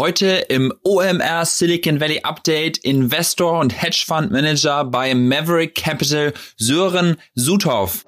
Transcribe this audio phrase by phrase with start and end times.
[0.00, 8.06] Heute im OMR Silicon Valley Update Investor und Hedgefund Manager bei Maverick Capital Sören Suthoff.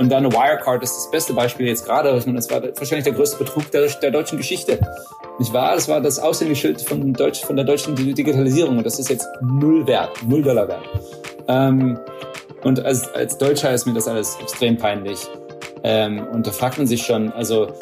[0.00, 2.12] Und dann Wirecard ist das beste Beispiel jetzt gerade.
[2.12, 4.80] Das war wahrscheinlich der größte Betrug der, der deutschen Geschichte.
[5.38, 5.76] Nicht wahr?
[5.76, 9.86] Das war das Aushängeschild von, Deutsch, von der deutschen Digitalisierung und das ist jetzt null
[9.86, 10.82] wert, null Dollar wert.
[11.46, 11.96] Ähm,
[12.64, 15.28] und als, als Deutscher ist mir das alles extrem peinlich.
[15.84, 17.72] Ähm, und da fragt man sich schon, also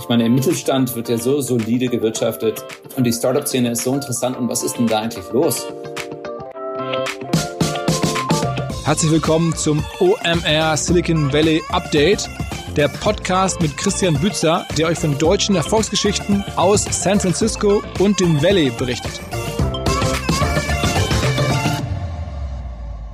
[0.00, 2.64] ich meine, im Mittelstand wird ja so solide gewirtschaftet
[2.96, 4.36] und die Startup-Szene ist so interessant.
[4.36, 5.66] Und was ist denn da eigentlich los?
[8.84, 12.28] Herzlich willkommen zum OMR Silicon Valley Update,
[12.76, 18.42] der Podcast mit Christian Bützer, der euch von deutschen Erfolgsgeschichten aus San Francisco und dem
[18.42, 19.20] Valley berichtet.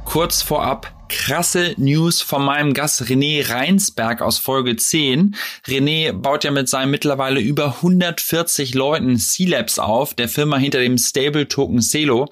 [0.04, 5.34] Kurz vorab krasse News von meinem Gast René Reinsberg aus Folge 10.
[5.66, 10.98] René baut ja mit seinen mittlerweile über 140 Leuten C-Labs auf, der Firma hinter dem
[10.98, 12.28] Stable-Token Celo.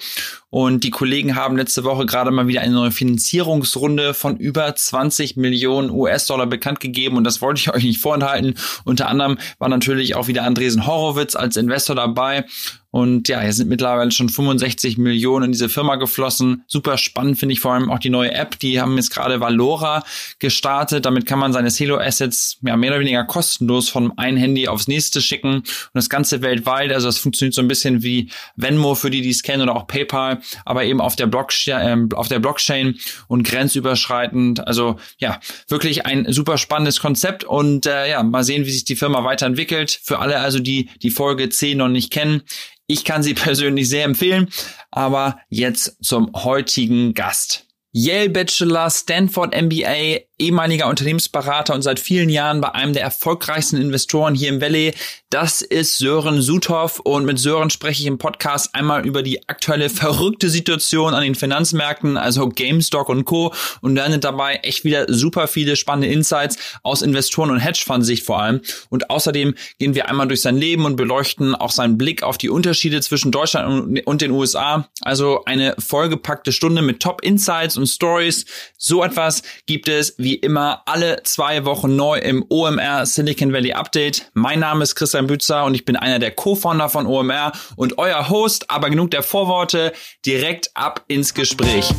[0.54, 5.36] Und die Kollegen haben letzte Woche gerade mal wieder eine neue Finanzierungsrunde von über 20
[5.36, 7.16] Millionen US-Dollar bekannt gegeben.
[7.16, 8.54] Und das wollte ich euch nicht vorenthalten.
[8.84, 12.44] Unter anderem war natürlich auch wieder Andresen Horowitz als Investor dabei.
[12.92, 16.62] Und ja, hier sind mittlerweile schon 65 Millionen in diese Firma geflossen.
[16.68, 18.56] Super spannend finde ich vor allem auch die neue App.
[18.64, 20.02] Die haben jetzt gerade Valora
[20.38, 21.06] gestartet.
[21.06, 25.20] Damit kann man seine Celo-Assets ja, mehr oder weniger kostenlos von einem Handy aufs nächste
[25.20, 25.58] schicken.
[25.58, 26.92] Und das Ganze weltweit.
[26.92, 29.86] Also das funktioniert so ein bisschen wie Venmo für die, die es kennen oder auch
[29.86, 32.98] PayPal aber eben auf der, Blockchain, äh, auf der Blockchain
[33.28, 34.66] und grenzüberschreitend.
[34.66, 38.96] Also ja, wirklich ein super spannendes Konzept und äh, ja, mal sehen, wie sich die
[38.96, 40.00] Firma weiterentwickelt.
[40.02, 42.42] Für alle also, die die Folge 10 noch nicht kennen,
[42.86, 44.48] ich kann sie persönlich sehr empfehlen,
[44.90, 47.66] aber jetzt zum heutigen Gast.
[47.94, 54.34] Yale Bachelor, Stanford MBA, ehemaliger Unternehmensberater und seit vielen Jahren bei einem der erfolgreichsten Investoren
[54.34, 54.94] hier im Valley.
[55.30, 59.90] Das ist Sören Suthoff und mit Sören spreche ich im Podcast einmal über die aktuelle
[59.90, 63.52] verrückte Situation an den Finanzmärkten, also GameStop und Co.
[63.80, 68.60] und lerne dabei echt wieder super viele spannende Insights aus Investoren- und Hedgefund-Sicht vor allem.
[68.90, 72.48] Und außerdem gehen wir einmal durch sein Leben und beleuchten auch seinen Blick auf die
[72.48, 74.88] Unterschiede zwischen Deutschland und den USA.
[75.00, 78.46] Also eine vollgepackte Stunde mit Top-Insights und Stories.
[78.78, 84.30] So etwas gibt es wie immer alle zwei Wochen neu im OMR Silicon Valley Update.
[84.32, 88.30] Mein Name ist Christian Bützer und ich bin einer der Co-Founder von OMR und euer
[88.30, 88.70] Host.
[88.70, 89.92] Aber genug der Vorworte,
[90.24, 91.90] direkt ab ins Gespräch.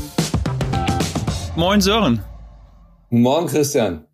[1.56, 2.24] Moin Sören.
[3.12, 4.06] Morgen Christian.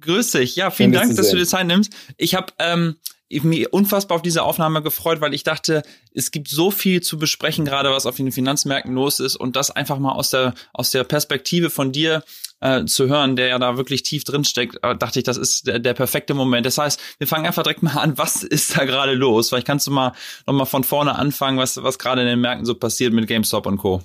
[0.00, 0.56] Grüß dich.
[0.56, 1.92] Ja, vielen Dank, dass du dir Zeit nimmst.
[2.16, 2.96] Ich habe ähm,
[3.30, 7.64] mich unfassbar auf diese Aufnahme gefreut, weil ich dachte, es gibt so viel zu besprechen,
[7.64, 11.04] gerade was auf den Finanzmärkten los ist und das einfach mal aus der aus der
[11.04, 12.24] Perspektive von dir
[12.60, 15.66] äh, zu hören, der ja da wirklich tief drin steckt, äh, dachte ich, das ist
[15.66, 16.66] der, der perfekte Moment.
[16.66, 19.48] Das heißt, wir fangen einfach direkt mal an, was ist da gerade los?
[19.48, 20.12] Vielleicht kannst du mal
[20.46, 23.66] noch mal von vorne anfangen, was was gerade in den Märkten so passiert mit GameStop
[23.66, 24.02] und Co.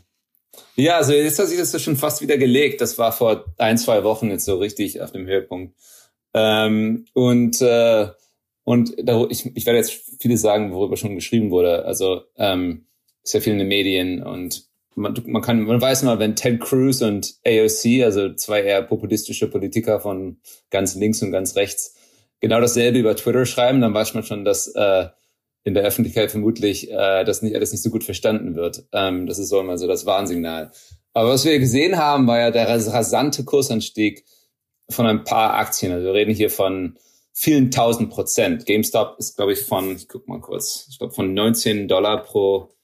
[0.75, 2.81] Ja, also jetzt hat sich das schon fast wieder gelegt.
[2.81, 5.75] Das war vor ein, zwei Wochen jetzt so richtig auf dem Höhepunkt.
[6.33, 8.09] Ähm, und äh,
[8.65, 11.85] und da, ich, ich werde jetzt vieles sagen, worüber schon geschrieben wurde.
[11.85, 12.87] Also ähm,
[13.23, 14.65] sehr viel in den Medien und
[14.95, 19.49] man, man kann, man weiß mal, wenn Ted Cruz und AOC, also zwei eher populistische
[19.49, 20.37] Politiker von
[20.71, 21.95] ganz links und ganz rechts,
[22.39, 25.07] genau dasselbe über Twitter schreiben, dann weiß man schon, dass äh,
[25.63, 28.85] in der Öffentlichkeit vermutlich äh, das nicht alles nicht so gut verstanden wird.
[28.93, 30.71] Ähm, das ist so immer so das Warnsignal.
[31.13, 34.25] Aber was wir gesehen haben, war ja der rasante Kursanstieg
[34.89, 35.91] von ein paar Aktien.
[35.91, 36.97] Also wir reden hier von
[37.33, 38.65] vielen tausend Prozent.
[38.65, 42.74] GameStop ist, glaube ich, von, ich guck mal kurz, ich glaube von 19 Dollar pro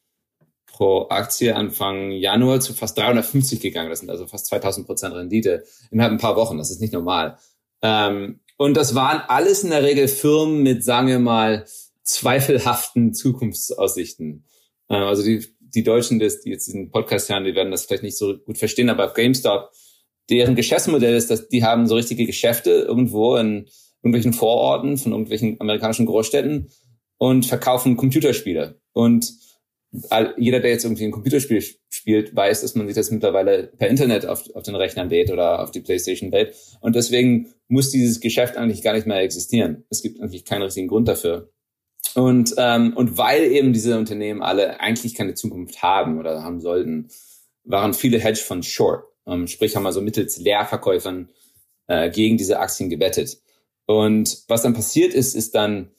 [0.81, 3.92] pro Aktie Anfang Januar zu fast 350 gegangen.
[3.92, 6.58] Das sind also fast 2000 Prozent Rendite innerhalb ein paar Wochen.
[6.58, 7.38] Das ist nicht normal.
[7.84, 11.66] Ähm, und das waren alles in der Regel Firmen mit, sagen wir mal,
[12.02, 14.47] zweifelhaften Zukunftsaussichten.
[14.90, 18.18] Äh, also die, die Deutschen, die jetzt diesen Podcast hören, die werden das vielleicht nicht
[18.18, 19.69] so gut verstehen, aber GameStop,
[20.31, 23.68] deren Geschäftsmodell ist, dass die haben so richtige Geschäfte irgendwo in
[24.02, 26.72] irgendwelchen Vororten von irgendwelchen amerikanischen Großstädten
[27.19, 28.81] und verkaufen Computerspiele.
[28.94, 29.31] Und
[30.38, 34.26] jeder, der jetzt irgendwie ein Computerspiel spielt, weiß, dass man sich das mittlerweile per Internet
[34.26, 36.56] auf, auf den Rechnern lädt oder auf die Playstation lädt.
[36.80, 39.84] Und deswegen muss dieses Geschäft eigentlich gar nicht mehr existieren.
[39.90, 41.52] Es gibt eigentlich keinen richtigen Grund dafür.
[42.16, 47.10] Und, ähm, und weil eben diese Unternehmen alle eigentlich keine Zukunft haben oder haben sollten,
[47.64, 49.04] waren viele Hedgefonds short.
[49.28, 51.30] Ähm, sprich, haben also mittels Leerverkäufern
[51.88, 53.42] äh, gegen diese Aktien gewettet.
[53.86, 55.92] Und was dann passiert ist, ist dann,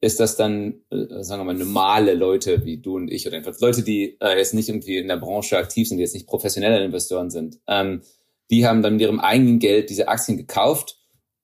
[0.00, 3.58] ist das dann, äh, sagen wir mal, normale Leute wie du und ich oder einfach
[3.60, 6.84] Leute, die äh, jetzt nicht irgendwie in der Branche aktiv sind, die jetzt nicht professionelle
[6.84, 8.02] Investoren sind, ähm,
[8.50, 10.98] die haben dann mit ihrem eigenen Geld diese Aktien gekauft,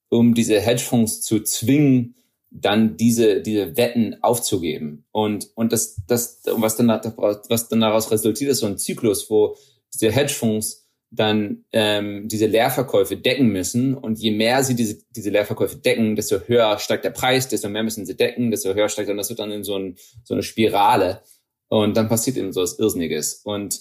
[0.09, 2.15] um diese Hedgefonds zu zwingen,
[2.51, 5.05] dann diese, diese Wetten aufzugeben.
[5.11, 9.57] Und, und das, das, was dann, was dann daraus resultiert, ist so ein Zyklus, wo
[9.93, 10.84] diese Hedgefonds
[11.15, 13.95] dann ähm, diese Leerverkäufe decken müssen.
[13.95, 17.83] Und je mehr sie diese, diese Leerverkäufe decken, desto höher steigt der Preis, desto mehr
[17.83, 20.43] müssen sie decken, desto höher steigt dann, das wird dann in so, ein, so eine
[20.43, 21.23] Spirale.
[21.69, 23.41] Und dann passiert eben so was Irrsinniges.
[23.45, 23.81] Und,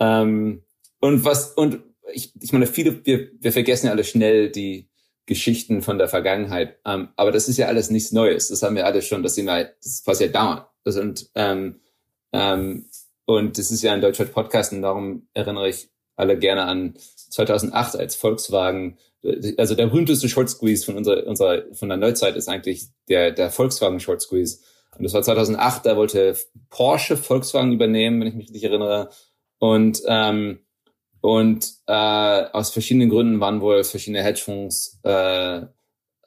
[0.00, 0.62] ähm,
[1.00, 1.80] und was, und
[2.12, 4.88] ich, ich meine, viele, wir, wir vergessen ja alle schnell die,
[5.26, 6.78] Geschichten von der Vergangenheit.
[6.84, 8.48] Ähm, aber das ist ja alles nichts Neues.
[8.48, 10.66] Das haben wir alle schon, das, sind wir, das passiert dauernd.
[10.84, 11.80] Das und, ähm,
[12.32, 12.88] ähm,
[13.26, 16.94] und das ist ja ein deutscher Podcast und darum erinnere ich alle gerne an
[17.30, 18.98] 2008 als Volkswagen.
[19.56, 23.50] Also der berühmteste Short Squeeze von unserer, unserer von der Neuzeit ist eigentlich der, der
[23.50, 24.58] Volkswagen Short Squeeze.
[24.96, 26.36] Und das war 2008, da wollte
[26.70, 29.10] Porsche Volkswagen übernehmen, wenn ich mich richtig erinnere.
[29.58, 30.60] Und ähm,
[31.26, 35.62] und äh, aus verschiedenen Gründen waren wohl verschiedene Hedgefonds, äh,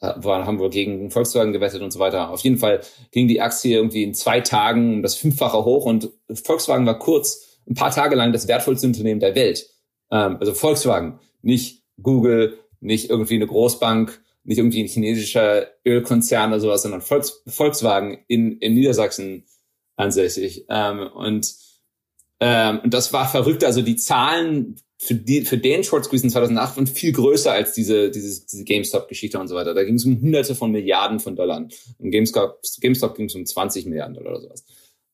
[0.01, 2.29] waren, haben wohl gegen Volkswagen gewettet und so weiter.
[2.31, 2.81] Auf jeden Fall
[3.11, 6.09] ging die Aktie irgendwie in zwei Tagen das Fünffache hoch und
[6.43, 9.69] Volkswagen war kurz ein paar Tage lang das wertvollste Unternehmen der Welt.
[10.11, 16.59] Ähm, also Volkswagen, nicht Google, nicht irgendwie eine Großbank, nicht irgendwie ein chinesischer Ölkonzern oder
[16.59, 19.45] sowas, sondern Volks, Volkswagen in, in Niedersachsen
[19.95, 20.65] ansässig.
[20.69, 21.53] Ähm, und,
[22.39, 23.63] ähm, und das war verrückt.
[23.63, 27.73] Also die Zahlen für, die, für den Short Squeeze in 2008 waren viel größer als
[27.73, 29.73] diese, diese, diese GameStop-Geschichte und so weiter.
[29.73, 31.67] Da ging es um Hunderte von Milliarden von Dollar.
[31.99, 34.65] Um GameStop, GameStop ging es um 20 Milliarden Dollar oder sowas.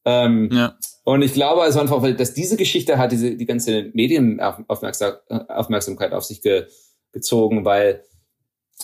[0.06, 0.78] Ähm, ja.
[1.06, 6.42] Und ich glaube also einfach, dass diese Geschichte hat diese die ganze Medienaufmerksamkeit auf sich
[6.42, 6.66] ge,
[7.12, 8.04] gezogen, weil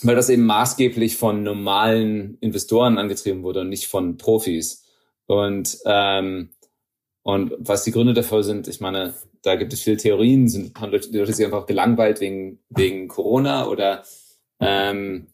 [0.04, 4.86] weil das eben maßgeblich von normalen Investoren angetrieben wurde und nicht von Profis.
[5.26, 6.52] Und ähm,
[7.24, 10.92] und was die Gründe dafür sind, ich meine, da gibt es viele Theorien, sind, haben
[10.92, 14.04] Leute sich einfach gelangweilt wegen, wegen Corona oder,
[14.60, 15.28] ähm,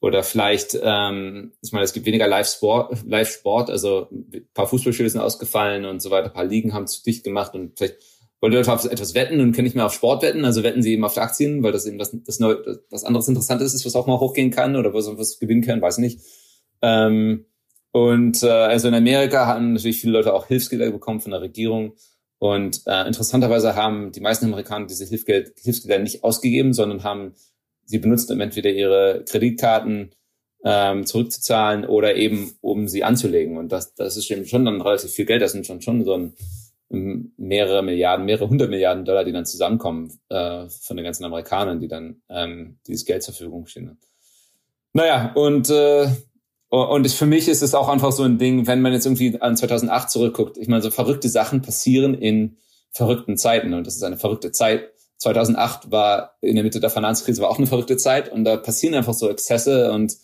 [0.00, 5.20] oder vielleicht, ähm, ich meine, es gibt weniger Live-Sport, Live-Sport, also ein paar Fußballspiele sind
[5.20, 7.96] ausgefallen und so weiter, ein paar Ligen haben zu dicht gemacht und vielleicht
[8.40, 10.92] wollen Leute auf etwas wetten und können nicht mehr auf Sport wetten, also wetten sie
[10.92, 12.56] eben auf Aktien, weil das eben das, das, Neu
[12.90, 15.98] was anderes Interessantes ist, was auch mal hochgehen kann oder was, was gewinnen kann, weiß
[15.98, 16.20] nicht.
[16.80, 17.46] Ähm,
[17.90, 21.94] und äh, also in Amerika haben natürlich viele Leute auch Hilfsgelder bekommen von der Regierung
[22.38, 27.34] und äh, interessanterweise haben die meisten Amerikaner diese Hilfsgeld, Hilfsgelder nicht ausgegeben, sondern haben
[27.88, 30.10] sie benutzt, um entweder ihre Kreditkarten
[30.64, 33.56] ähm, zurückzuzahlen oder eben um sie anzulegen.
[33.56, 35.42] Und das, das ist eben schon dann relativ viel Geld.
[35.42, 36.34] Das sind schon schon so ein
[36.90, 41.88] mehrere Milliarden, mehrere hundert Milliarden Dollar, die dann zusammenkommen äh, von den ganzen Amerikanern, die
[41.88, 43.98] dann ähm, dieses Geld zur Verfügung stehen.
[44.92, 46.08] Naja, und äh,
[46.70, 49.56] und für mich ist es auch einfach so ein Ding, wenn man jetzt irgendwie an
[49.56, 50.58] 2008 zurückguckt.
[50.58, 52.58] Ich meine, so verrückte Sachen passieren in
[52.90, 54.90] verrückten Zeiten und das ist eine verrückte Zeit.
[55.18, 58.94] 2008 war in der Mitte der Finanzkrise war auch eine verrückte Zeit und da passieren
[58.94, 60.16] einfach so Exzesse und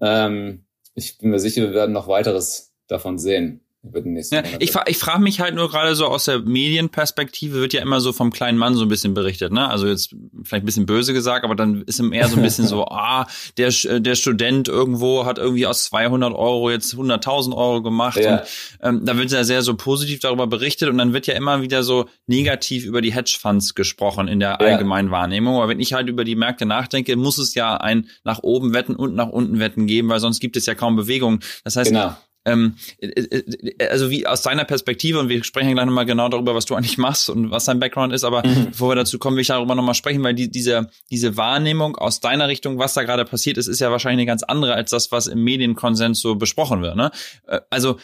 [0.00, 4.42] ähm, ich bin mir sicher, wir werden noch weiteres davon sehen über den nächsten ja,
[4.58, 8.12] Ich, ich frage mich halt nur gerade so aus der Medienperspektive wird ja immer so
[8.12, 9.68] vom kleinen Mann so ein bisschen berichtet, ne?
[9.68, 12.66] Also jetzt vielleicht ein bisschen böse gesagt, aber dann ist ihm eher so ein bisschen
[12.66, 18.18] so, ah, der, der Student irgendwo hat irgendwie aus 200 Euro jetzt 100.000 Euro gemacht.
[18.18, 18.40] Ja.
[18.40, 18.46] Und,
[18.82, 21.82] ähm, da wird ja sehr so positiv darüber berichtet und dann wird ja immer wieder
[21.82, 25.12] so negativ über die Hedgefonds gesprochen in der allgemeinen ja.
[25.12, 25.56] Wahrnehmung.
[25.56, 28.96] Aber wenn ich halt über die Märkte nachdenke, muss es ja ein nach oben wetten
[28.96, 31.40] und nach unten wetten geben, weil sonst gibt es ja kaum Bewegung.
[31.64, 35.84] Das heißt, genau ähm, äh, äh, also wie aus deiner Perspektive, und wir sprechen gleich
[35.84, 38.66] nochmal genau darüber, was du eigentlich machst und was dein Background ist, aber mhm.
[38.70, 42.20] bevor wir dazu kommen, will ich darüber nochmal sprechen, weil die, diese, diese Wahrnehmung aus
[42.20, 45.12] deiner Richtung, was da gerade passiert ist, ist ja wahrscheinlich eine ganz andere als das,
[45.12, 46.96] was im Medienkonsens so besprochen wird.
[46.96, 47.10] Ne?
[47.46, 47.98] Äh, also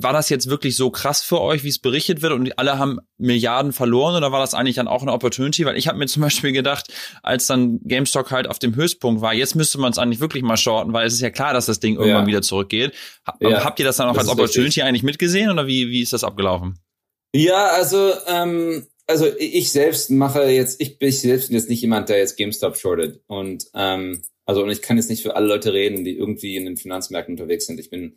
[0.00, 3.00] war das jetzt wirklich so krass für euch, wie es berichtet wird und alle haben
[3.18, 5.66] Milliarden verloren oder war das eigentlich dann auch eine Opportunity?
[5.66, 9.34] Weil ich habe mir zum Beispiel gedacht, als dann GameStop halt auf dem Höchstpunkt war,
[9.34, 11.80] jetzt müsste man es eigentlich wirklich mal shorten, weil es ist ja klar, dass das
[11.80, 12.26] Ding irgendwann ja.
[12.28, 12.94] wieder zurückgeht.
[13.40, 13.64] Ja.
[13.64, 14.84] Habt ihr das dann auch das als Opportunity richtig.
[14.84, 16.78] eigentlich mitgesehen oder wie, wie ist das abgelaufen?
[17.34, 22.18] Ja, also ähm, also ich selbst mache jetzt, ich bin selbst jetzt nicht jemand, der
[22.18, 26.04] jetzt GameStop shortet und ähm, also und ich kann jetzt nicht für alle Leute reden,
[26.04, 27.80] die irgendwie in den Finanzmärkten unterwegs sind.
[27.80, 28.16] Ich bin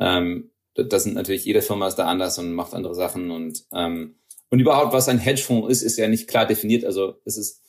[0.00, 0.50] ähm,
[0.84, 4.14] das sind natürlich, jede Firma ist da anders und macht andere Sachen und, ähm,
[4.50, 6.84] und überhaupt, was ein Hedgefonds ist, ist ja nicht klar definiert.
[6.84, 7.62] Also es ist,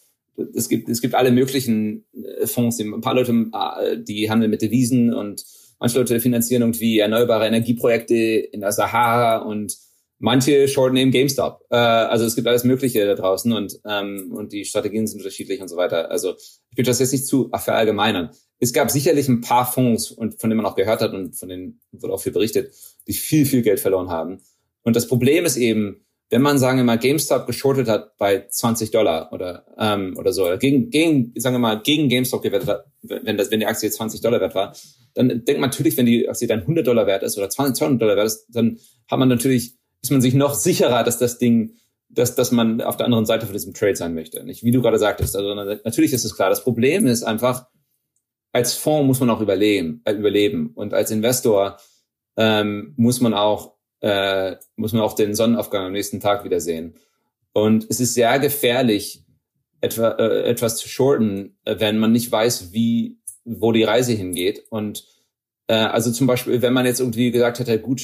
[0.54, 4.62] es gibt, es gibt alle möglichen äh, Fonds, ein paar Leute, äh, die handeln mit
[4.62, 5.44] Devisen und
[5.80, 9.78] manche Leute finanzieren irgendwie erneuerbare Energieprojekte in der Sahara und
[10.20, 11.66] manche shorten eben GameStop.
[11.70, 15.62] Äh, also es gibt alles Mögliche da draußen und, ähm, und die Strategien sind unterschiedlich
[15.62, 16.12] und so weiter.
[16.12, 16.36] Also
[16.72, 18.30] ich will das jetzt nicht zu verallgemeinern.
[18.60, 21.48] Es gab sicherlich ein paar Fonds, und von denen man auch gehört hat und von
[21.48, 22.74] denen wurde auch viel berichtet,
[23.10, 24.40] die viel, viel Geld verloren haben.
[24.84, 28.92] Und das Problem ist eben, wenn man, sagen wir mal, GameStop geschortet hat bei 20
[28.92, 32.86] Dollar oder, ähm, oder so, oder gegen, gegen, sagen wir mal, gegen GameStop gewettet hat,
[33.02, 34.76] wenn, das, wenn die Aktie 20 Dollar wert war,
[35.16, 38.02] dann denkt man natürlich, wenn die Aktie dann 100 Dollar wert ist oder 20, 200
[38.02, 38.78] Dollar wert ist, dann
[39.10, 41.74] hat man natürlich, ist man sich noch sicherer, dass das Ding,
[42.10, 44.44] dass, dass man auf der anderen Seite von diesem Trade sein möchte.
[44.44, 45.36] Nicht, wie du gerade sagtest.
[45.36, 46.50] Also natürlich ist es klar.
[46.50, 47.66] Das Problem ist einfach,
[48.52, 50.72] als Fonds muss man auch überleben, äh, überleben.
[50.76, 51.78] Und als Investor
[52.40, 56.96] ähm, muss man auch äh, muss man auch den Sonnenaufgang am nächsten Tag wieder sehen.
[57.54, 59.26] Und es ist sehr gefährlich,
[59.82, 64.64] etwa, äh, etwas zu shorten, äh, wenn man nicht weiß, wie, wo die Reise hingeht.
[64.70, 65.06] Und
[65.68, 68.02] äh, also zum Beispiel, wenn man jetzt irgendwie gesagt hätte, gut,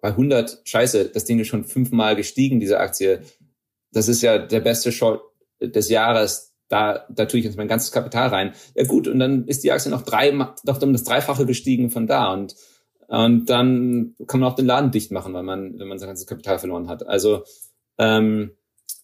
[0.00, 3.22] bei 100, scheiße, das Ding ist schon fünfmal gestiegen, diese Aktie.
[3.92, 5.22] Das ist ja der beste Short
[5.60, 6.54] des Jahres.
[6.68, 8.52] Da, da tue ich jetzt mein ganzes Kapital rein.
[8.74, 12.06] Ja gut, und dann ist die Aktie noch drei, noch um das Dreifache gestiegen von
[12.06, 12.32] da.
[12.32, 12.54] Und
[13.12, 16.26] und dann kann man auch den Laden dicht machen, weil man, wenn man sein ganzes
[16.26, 17.06] Kapital verloren hat.
[17.06, 17.44] Also,
[17.98, 18.52] ähm,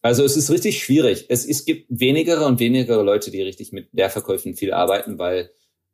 [0.00, 1.26] also es ist richtig schwierig.
[1.28, 5.50] Es, es gibt weniger und weniger Leute, die richtig mit Leerverkäufen viel arbeiten, weil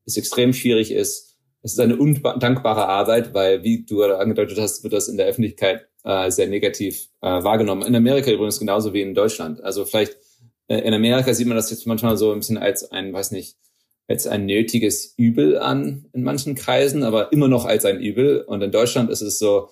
[0.06, 1.38] es extrem schwierig ist.
[1.62, 5.88] Es ist eine undankbare Arbeit, weil, wie du angedeutet hast, wird das in der Öffentlichkeit
[6.04, 7.82] äh, sehr negativ äh, wahrgenommen.
[7.82, 9.60] In Amerika übrigens genauso wie in Deutschland.
[9.64, 10.18] Also vielleicht
[10.68, 13.56] äh, in Amerika sieht man das jetzt manchmal so ein bisschen als ein, weiß nicht,
[14.06, 18.42] als ein nötiges Übel an in manchen Kreisen, aber immer noch als ein Übel.
[18.42, 19.70] Und in Deutschland ist es so,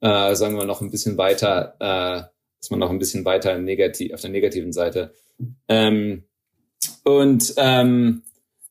[0.00, 2.22] äh, sagen wir noch ein bisschen weiter, äh,
[2.60, 5.12] ist man noch ein bisschen weiter negativ, auf der negativen Seite.
[5.68, 6.24] Ähm,
[7.04, 8.22] und ähm,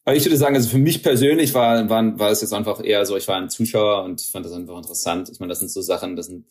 [0.05, 3.05] aber ich würde sagen, also für mich persönlich war, war, war es jetzt einfach eher
[3.05, 5.29] so, ich war ein Zuschauer und ich fand das einfach interessant.
[5.29, 6.45] Ich meine, das sind so Sachen, das sind,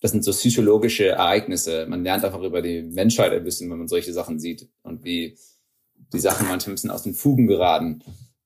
[0.00, 1.86] das sind so psychologische Ereignisse.
[1.86, 5.38] Man lernt einfach über die Menschheit ein bisschen, wenn man solche Sachen sieht und wie,
[6.12, 8.02] die Sachen manchmal ein bisschen aus den Fugen geraten.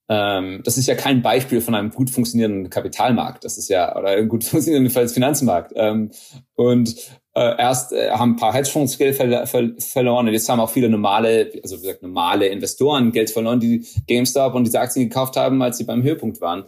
[0.08, 3.44] Ähm, das ist ja kein Beispiel von einem gut funktionierenden Kapitalmarkt.
[3.44, 5.72] Das ist ja, oder einem gut funktionierenden Finanzmarkt.
[5.76, 6.10] Ähm,
[6.56, 6.96] und
[7.34, 10.70] äh, erst äh, haben ein paar Hedgefonds Geld ver ver verloren und jetzt haben auch
[10.70, 15.36] viele normale, also wie gesagt, normale Investoren Geld verloren, die GameStop und diese Aktien gekauft
[15.36, 16.64] haben, als sie beim Höhepunkt waren.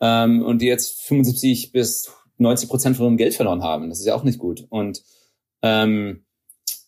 [0.00, 3.88] Ähm, und die jetzt 75 bis 90 Prozent von ihrem Geld verloren haben.
[3.88, 4.66] Das ist ja auch nicht gut.
[4.68, 5.02] Und
[5.62, 6.24] ähm,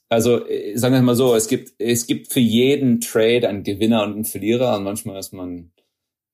[0.08, 4.02] also äh, sagen wir mal so, es gibt, es gibt für jeden Trade einen Gewinner
[4.04, 5.72] und einen Verlierer und manchmal ist man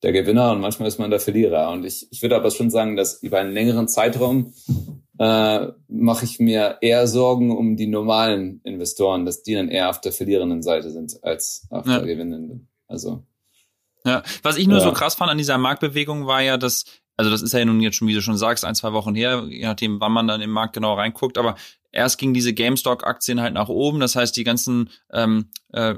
[0.02, 1.70] der Gewinner und manchmal ist man der Verlierer.
[1.70, 4.54] Und ich, ich würde aber schon sagen, dass über einen längeren Zeitraum
[5.18, 10.00] äh, mache ich mir eher Sorgen um die normalen Investoren, dass die dann eher auf
[10.00, 11.98] der verlierenden Seite sind als auf ja.
[11.98, 12.68] der gewinnenden.
[12.86, 13.24] Also
[14.04, 14.84] ja, was ich nur ja.
[14.84, 16.86] so krass fand an dieser Marktbewegung war ja, dass
[17.20, 19.44] also das ist ja nun jetzt schon, wie du schon sagst, ein, zwei Wochen her,
[19.46, 21.54] je nachdem, wann man dann im Markt genau reinguckt, aber
[21.92, 24.00] erst ging diese GameStop-Aktien halt nach oben.
[24.00, 25.94] Das heißt, die ganzen ähm, äh,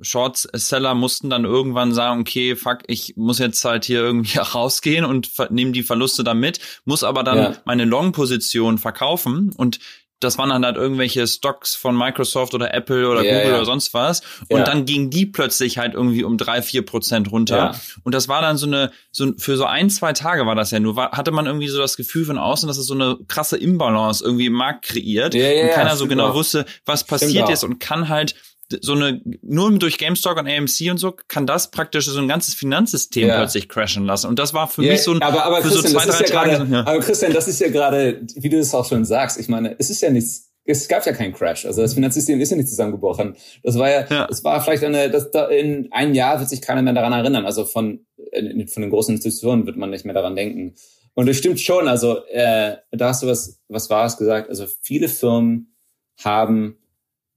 [0.00, 5.30] Short-Seller mussten dann irgendwann sagen, okay, fuck, ich muss jetzt halt hier irgendwie rausgehen und
[5.50, 7.56] nehme die Verluste dann mit, muss aber dann ja.
[7.66, 9.78] meine Long-Position verkaufen und
[10.22, 13.56] das waren dann halt irgendwelche Stocks von Microsoft oder Apple oder yeah, Google ja.
[13.56, 14.20] oder sonst was.
[14.48, 14.64] Und ja.
[14.64, 17.74] dann gingen die plötzlich halt irgendwie um drei, vier Prozent runter.
[18.04, 20.80] Und das war dann so eine, so für so ein, zwei Tage war das ja
[20.80, 23.56] nur, war, hatte man irgendwie so das Gefühl von außen, dass es so eine krasse
[23.56, 25.34] Imbalance irgendwie im Markt kreiert.
[25.34, 28.34] Und keiner so genau wusste, was passiert ist und kann halt
[28.80, 32.54] so eine, nur durch GameStop und AMC und so, kann das praktisch so ein ganzes
[32.54, 33.36] Finanzsystem ja.
[33.36, 34.28] plötzlich crashen lassen.
[34.28, 36.20] Und das war für yeah, mich so ein, aber, aber für Christian, so zwei, drei
[36.20, 36.50] ja Tage.
[36.56, 36.80] Grade, ja.
[36.80, 39.90] Aber Christian, das ist ja gerade, wie du es auch schon sagst, ich meine, es
[39.90, 41.66] ist ja nichts, es gab ja keinen Crash.
[41.66, 43.36] Also das Finanzsystem ist ja nicht zusammengebrochen.
[43.62, 44.26] Das war ja, ja.
[44.26, 47.46] das war vielleicht eine, das, da, in einem Jahr wird sich keiner mehr daran erinnern.
[47.46, 50.74] Also von, von den großen Institutionen wird man nicht mehr daran denken.
[51.14, 54.48] Und es stimmt schon, also äh, da hast du was, was war es gesagt.
[54.48, 55.74] Also viele Firmen
[56.22, 56.78] haben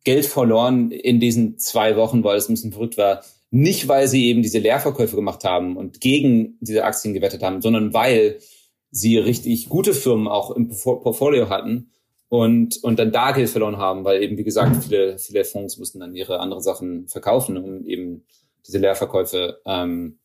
[0.05, 3.21] Geld verloren in diesen zwei Wochen, weil es ein bisschen verrückt war.
[3.51, 7.93] Nicht, weil sie eben diese Leerverkäufe gemacht haben und gegen diese Aktien gewettet haben, sondern
[7.93, 8.39] weil
[8.91, 11.91] sie richtig gute Firmen auch im Portfolio hatten
[12.29, 16.00] und, und dann da Geld verloren haben, weil eben, wie gesagt, viele, viele Fonds mussten
[16.00, 18.25] dann ihre anderen Sachen verkaufen, um eben
[18.65, 20.19] diese Leerverkäufe ähm,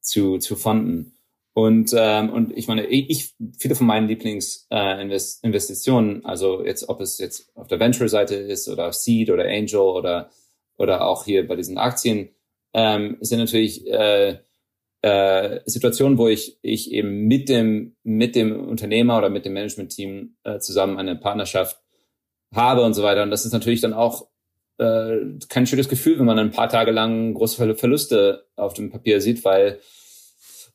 [0.00, 1.14] zu, zu fanden.
[1.52, 7.18] Und, ähm, und ich meine, ich, viele von meinen Lieblingsinvestitionen, äh, also jetzt, ob es
[7.18, 10.30] jetzt auf der Venture-Seite ist oder auf Seed oder Angel oder,
[10.78, 12.30] oder auch hier bei diesen Aktien,
[12.72, 14.38] ähm, sind natürlich äh,
[15.02, 20.36] äh, Situationen, wo ich, ich eben mit dem, mit dem Unternehmer oder mit dem Management-Team
[20.44, 21.80] äh, zusammen eine Partnerschaft
[22.54, 23.22] habe und so weiter.
[23.22, 24.28] Und das ist natürlich dann auch
[24.78, 29.20] äh, kein schönes Gefühl, wenn man ein paar Tage lang große Verluste auf dem Papier
[29.20, 29.80] sieht, weil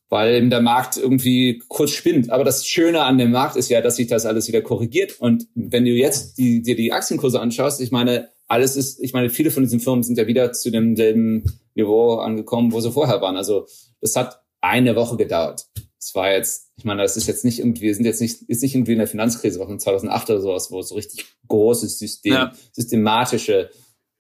[0.10, 2.30] weil eben der Markt irgendwie kurz spinnt.
[2.30, 5.20] Aber das Schöne an dem Markt ist ja, dass sich das alles wieder korrigiert.
[5.20, 9.30] Und wenn du jetzt die, dir die Aktienkurse anschaust, ich meine, alles ist, ich meine,
[9.30, 11.44] viele von diesen Firmen sind ja wieder zu demselben
[11.74, 13.36] Niveau angekommen, wo sie vorher waren.
[13.36, 13.66] Also
[14.02, 15.66] das hat eine Woche gedauert.
[16.00, 18.62] es war jetzt, ich meine, das ist jetzt nicht irgendwie, wir sind jetzt nicht, ist
[18.62, 22.34] nicht irgendwie in der Finanzkrise in 2008 oder sowas, wo es so richtig große System,
[22.34, 22.54] ja.
[22.72, 23.70] systematische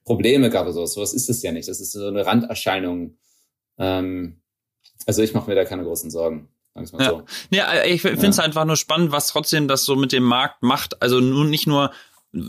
[0.04, 0.94] Probleme gab oder sowas.
[0.94, 1.68] Sowas ist es ja nicht.
[1.68, 3.18] Das ist so eine Randerscheinung.
[3.77, 4.42] Ähm,
[5.06, 6.50] also ich mache mir da keine großen Sorgen.
[6.75, 7.10] Ja.
[7.10, 7.24] So.
[7.52, 8.44] ja, ich finde es ja.
[8.44, 11.02] einfach nur spannend, was trotzdem das so mit dem Markt macht.
[11.02, 11.92] Also nun nicht nur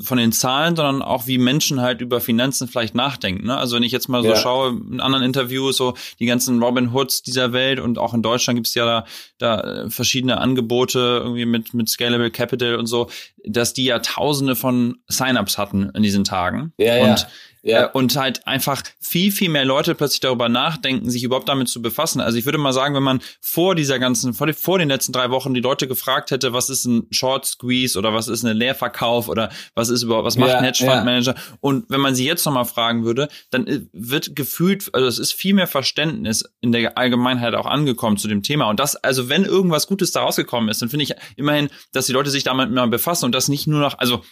[0.02, 3.46] von den Zahlen, sondern auch wie Menschen halt über Finanzen vielleicht nachdenken.
[3.46, 3.56] Ne?
[3.56, 4.36] Also wenn ich jetzt mal so ja.
[4.36, 8.56] schaue, in anderen Interviews, so die ganzen Robin Hoods dieser Welt und auch in Deutschland
[8.56, 9.04] gibt es ja da,
[9.38, 13.08] da verschiedene Angebote irgendwie mit, mit Scalable Capital und so,
[13.44, 16.72] dass die ja tausende von Sign-ups hatten in diesen Tagen.
[16.78, 17.26] Ja, und ja.
[17.66, 17.86] Ja.
[17.86, 21.82] Äh, und halt einfach viel, viel mehr Leute plötzlich darüber nachdenken, sich überhaupt damit zu
[21.82, 22.20] befassen.
[22.20, 25.52] Also ich würde mal sagen, wenn man vor dieser ganzen, vor, den letzten drei Wochen
[25.52, 29.50] die Leute gefragt hätte, was ist ein Short Squeeze oder was ist ein Leerverkauf oder
[29.74, 31.34] was ist überhaupt, was macht ja, ein Hedge Fund Manager?
[31.34, 31.42] Ja.
[31.60, 35.32] Und wenn man sie jetzt nochmal fragen würde, dann äh, wird gefühlt, also es ist
[35.32, 38.70] viel mehr Verständnis in der Allgemeinheit auch angekommen zu dem Thema.
[38.70, 42.12] Und das, also wenn irgendwas Gutes da rausgekommen ist, dann finde ich immerhin, dass die
[42.12, 44.22] Leute sich damit mal befassen und das nicht nur noch, also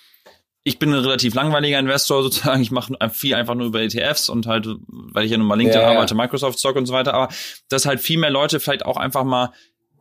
[0.66, 2.62] ich bin ein relativ langweiliger Investor sozusagen.
[2.62, 5.80] Ich mache viel einfach nur über ETFs und halt, weil ich ja nun mal LinkedIn
[5.80, 5.94] ja, ja.
[5.94, 7.12] arbeite, Microsoft Stock und so weiter.
[7.12, 7.28] Aber
[7.68, 9.52] dass halt viel mehr Leute vielleicht auch einfach mal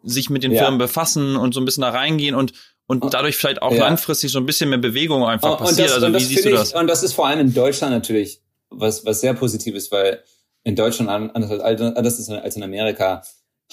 [0.04, 0.62] sich mit den ja.
[0.64, 2.54] Firmen befassen und so ein bisschen da reingehen und
[2.86, 5.88] und dadurch vielleicht auch langfristig so ein bisschen mehr Bewegung einfach passiert.
[5.88, 6.70] Das, also wie siehst du das?
[6.70, 10.24] Ich, und das ist vor allem in Deutschland natürlich was was sehr positiv ist, weil
[10.64, 13.22] in Deutschland anders als, als in Amerika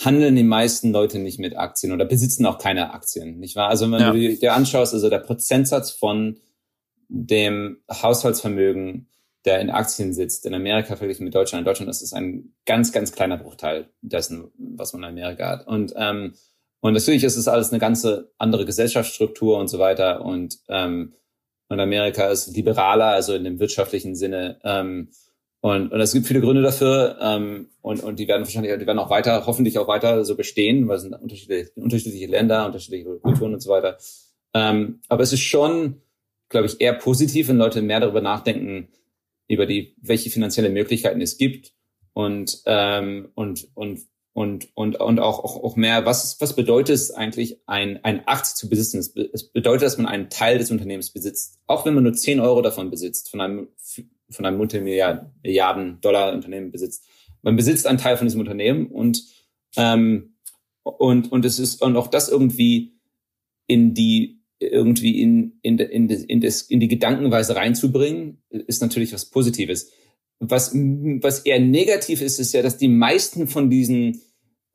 [0.05, 3.69] handeln die meisten Leute nicht mit Aktien oder besitzen auch keine Aktien, nicht wahr?
[3.69, 6.39] Also wenn du dir anschaust, also der Prozentsatz von
[7.11, 9.09] dem Haushaltsvermögen,
[9.45, 11.63] der in Aktien sitzt, in Amerika verglichen mit Deutschland.
[11.63, 15.67] In Deutschland ist es ein ganz, ganz kleiner Bruchteil dessen, was man in Amerika hat.
[15.67, 16.35] Und, ähm,
[16.81, 20.25] und natürlich ist es alles eine ganze andere Gesellschaftsstruktur und so weiter.
[20.25, 21.15] Und, ähm,
[21.69, 24.61] und Amerika ist liberaler, also in dem wirtschaftlichen Sinne.
[24.63, 25.11] Ähm,
[25.61, 27.19] und, und es gibt viele Gründe dafür.
[27.21, 30.87] Ähm, und, und die werden wahrscheinlich, die werden auch weiter, hoffentlich auch weiter so bestehen,
[30.87, 33.99] weil es sind unterschiedliche, unterschiedliche Länder, unterschiedliche Kulturen und so weiter.
[34.55, 36.03] Ähm, aber es ist schon,
[36.51, 38.89] glaube ich, eher positiv, wenn Leute mehr darüber nachdenken,
[39.49, 41.73] über die, welche finanzielle Möglichkeiten es gibt
[42.13, 44.01] und, ähm, und, und,
[44.33, 48.55] und, und, und auch, auch, auch mehr, was, was bedeutet es eigentlich, ein, ein Aktie
[48.55, 48.99] zu besitzen?
[48.99, 52.41] Es, es bedeutet, dass man einen Teil des Unternehmens besitzt, auch wenn man nur 10
[52.41, 53.69] Euro davon besitzt, von einem,
[54.29, 57.07] von einem Multimilliarden Dollar Unternehmen besitzt.
[57.43, 59.25] Man besitzt einen Teil von diesem Unternehmen und,
[59.77, 60.37] ähm,
[60.83, 63.01] und, und es ist, und auch das irgendwie
[63.67, 69.31] in die irgendwie in, in, in, in, das, in die Gedankenweise reinzubringen, ist natürlich was
[69.31, 69.91] Positives.
[70.39, 74.21] Was, was eher negativ ist, ist ja, dass die meisten von diesen,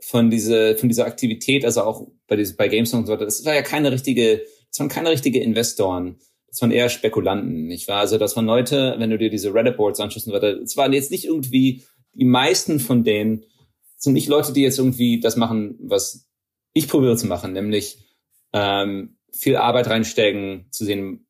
[0.01, 3.45] von dieser, von dieser Aktivität, also auch bei, diesem, bei GameStop und so weiter, das
[3.45, 6.17] war ja keine richtige, das waren keine richtige Investoren.
[6.47, 7.99] Das waren eher Spekulanten, nicht wahr?
[7.99, 10.93] Also das waren Leute, wenn du dir diese Reddit-Boards anschaust und so weiter, es waren
[10.93, 13.43] jetzt nicht irgendwie, die meisten von denen
[13.97, 16.27] sind nicht Leute, die jetzt irgendwie das machen, was
[16.73, 17.97] ich probiere zu machen, nämlich
[18.53, 21.27] ähm, viel Arbeit reinstecken, zu sehen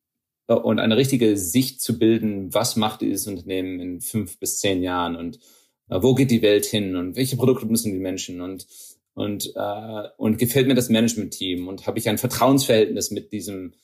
[0.48, 4.82] äh, und eine richtige Sicht zu bilden, was macht dieses Unternehmen in fünf bis zehn
[4.82, 5.38] Jahren und
[5.90, 8.66] äh, wo geht die Welt hin und welche Produkte müssen die Menschen und
[9.14, 13.74] und äh, und gefällt mir das Management-Team und habe ich ein Vertrauensverhältnis mit diesem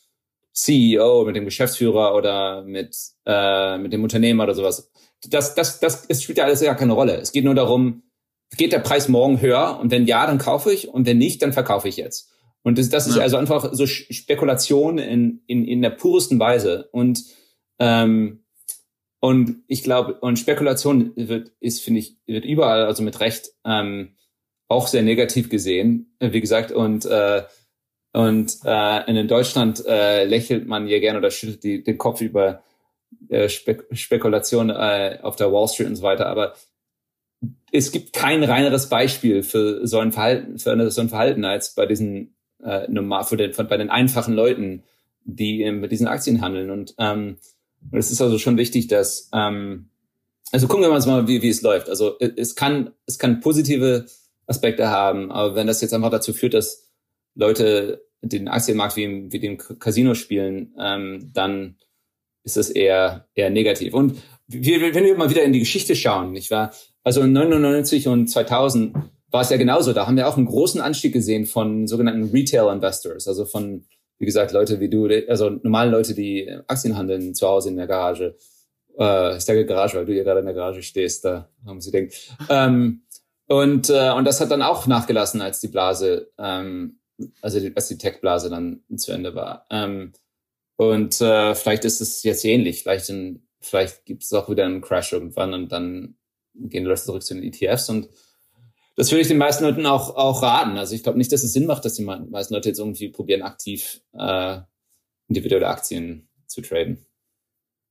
[0.53, 4.91] CEO, mit dem Geschäftsführer oder mit äh, mit dem Unternehmer oder sowas.
[5.29, 7.17] Das das das es spielt ja alles gar keine Rolle.
[7.17, 8.03] Es geht nur darum,
[8.57, 11.53] geht der Preis morgen höher und wenn ja, dann kaufe ich und wenn nicht, dann
[11.55, 12.32] verkaufe ich jetzt.
[12.63, 13.23] Und das, das ist ja.
[13.23, 16.89] also einfach so Spekulation in, in, in der puresten Weise.
[16.93, 17.25] Und,
[17.79, 18.45] ähm,
[19.21, 24.17] und ich glaube, und Spekulation wird, ist, finde ich, wird überall, also mit Recht, ähm,
[24.69, 27.43] auch sehr negativ gesehen, wie gesagt, und, äh,
[28.15, 32.63] und äh, in Deutschland äh, lächelt man ja gerne oder schüttelt die, den Kopf über
[33.29, 36.27] äh, Spe Spekulation äh, auf der Wall Street und so weiter.
[36.27, 36.55] Aber
[37.71, 41.87] es gibt kein reineres Beispiel für so ein Verhalten, für so ein Verhalten als bei
[41.87, 44.83] diesen äh, normal für den, für, bei den einfachen Leuten,
[45.25, 46.71] die mit diesen Aktien handeln.
[46.71, 47.37] Und ähm,
[47.93, 49.89] es ist also schon wichtig, dass ähm,
[50.53, 51.89] also gucken wir uns mal, wie, wie es läuft.
[51.89, 54.07] Also es kann es kann positive
[54.47, 56.91] Aspekte haben, aber wenn das jetzt einfach dazu führt, dass
[57.35, 61.77] Leute den Aktienmarkt wie, wie dem Casino spielen, ähm, dann
[62.45, 63.95] ist das eher eher negativ.
[63.95, 66.73] Und wir, wenn wir mal wieder in die Geschichte schauen, nicht wahr?
[67.03, 68.95] Also 99 und 2000
[69.33, 69.93] war es ja genauso.
[69.93, 73.85] Da haben wir auch einen großen Anstieg gesehen von sogenannten Retail Investors, also von,
[74.19, 77.87] wie gesagt, Leute wie du, also normale Leute, die Aktien handeln zu Hause in der
[77.87, 78.37] Garage.
[78.99, 81.91] Äh, ich sage Garage, weil du ja gerade in der Garage stehst, da haben sie
[81.91, 82.37] denkt.
[82.51, 83.03] Ähm,
[83.49, 87.01] und, äh, und das hat dann auch nachgelassen, als die Blase, ähm,
[87.41, 89.67] also die, als die Tech-Blase dann zu Ende war.
[89.71, 90.13] Ähm,
[90.77, 92.83] und äh, vielleicht ist es jetzt ähnlich.
[92.83, 93.13] Vielleicht,
[93.61, 96.17] vielleicht gibt es auch wieder einen Crash irgendwann und dann
[96.55, 98.09] gehen die Leute zurück zu den ETFs und
[98.97, 100.77] das würde ich den meisten Leuten auch, auch raten.
[100.77, 103.43] Also ich glaube nicht, dass es Sinn macht, dass die meisten Leute jetzt irgendwie probieren,
[103.43, 104.59] aktiv äh,
[105.29, 107.07] individuelle Aktien zu traden.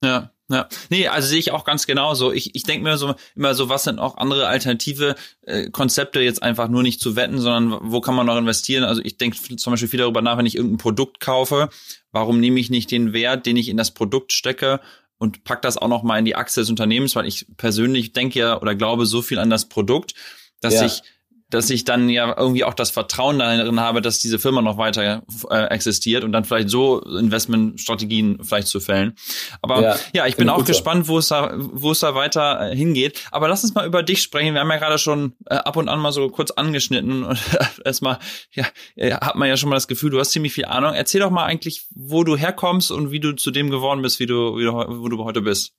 [0.04, 0.68] Ja, ja.
[0.90, 2.32] Nee, also sehe ich auch ganz genauso.
[2.32, 6.44] Ich, ich denke mir so immer so, was sind auch andere alternative äh, Konzepte, jetzt
[6.44, 8.84] einfach nur nicht zu wetten, sondern wo kann man noch investieren?
[8.84, 11.70] Also ich denke zum Beispiel viel darüber nach, wenn ich irgendein Produkt kaufe,
[12.12, 14.82] warum nehme ich nicht den Wert, den ich in das Produkt stecke
[15.18, 18.40] und pack das auch noch mal in die Achse des Unternehmens, weil ich persönlich denke
[18.40, 20.16] ja oder glaube so viel an das Produkt,
[20.62, 20.86] dass ja.
[20.86, 21.02] ich
[21.52, 25.22] dass ich dann ja irgendwie auch das Vertrauen darin habe, dass diese Firma noch weiter
[25.50, 29.14] äh, existiert und dann vielleicht so Investmentstrategien vielleicht zu fällen.
[29.62, 32.76] Aber ja, ja ich bin auch gespannt, wo es da, wo es da weiter äh,
[32.76, 33.22] hingeht.
[33.32, 34.54] Aber lass uns mal über dich sprechen.
[34.54, 37.40] Wir haben ja gerade schon äh, ab und an mal so kurz angeschnitten und
[37.86, 38.18] erstmal,
[38.54, 40.94] ja, äh, hat man ja schon mal das Gefühl, du hast ziemlich viel Ahnung.
[40.94, 44.26] Erzähl doch mal eigentlich, wo du herkommst und wie du zu dem geworden bist, wie
[44.26, 45.74] du, wie du, wo du heute bist.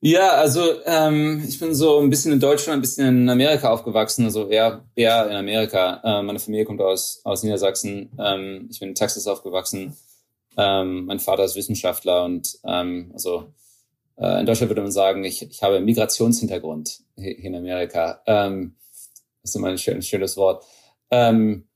[0.00, 4.24] Ja, also ähm, ich bin so ein bisschen in Deutschland, ein bisschen in Amerika aufgewachsen,
[4.24, 6.00] also eher, eher in Amerika.
[6.04, 8.10] Ähm, meine Familie kommt aus, aus Niedersachsen.
[8.18, 9.96] Ähm, ich bin in Texas aufgewachsen.
[10.56, 13.52] Ähm, mein Vater ist Wissenschaftler und ähm, also
[14.16, 18.22] äh, in Deutschland würde man sagen, ich, ich habe Migrationshintergrund hier in Amerika.
[18.26, 18.76] Ähm,
[19.42, 20.64] das ist immer ein, schön, schönes Wort.
[21.10, 21.67] Ähm,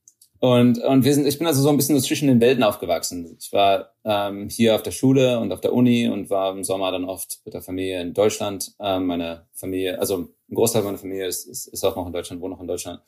[0.43, 3.37] und, und wir sind, ich bin also so ein bisschen so zwischen den Welten aufgewachsen.
[3.39, 6.91] Ich war ähm, hier auf der Schule und auf der Uni und war im Sommer
[6.91, 8.73] dann oft mit der Familie in Deutschland.
[8.81, 12.43] Ähm, meine Familie, also ein Großteil meiner Familie ist, ist, ist auch noch in Deutschland,
[12.43, 13.03] wohnt noch in Deutschland.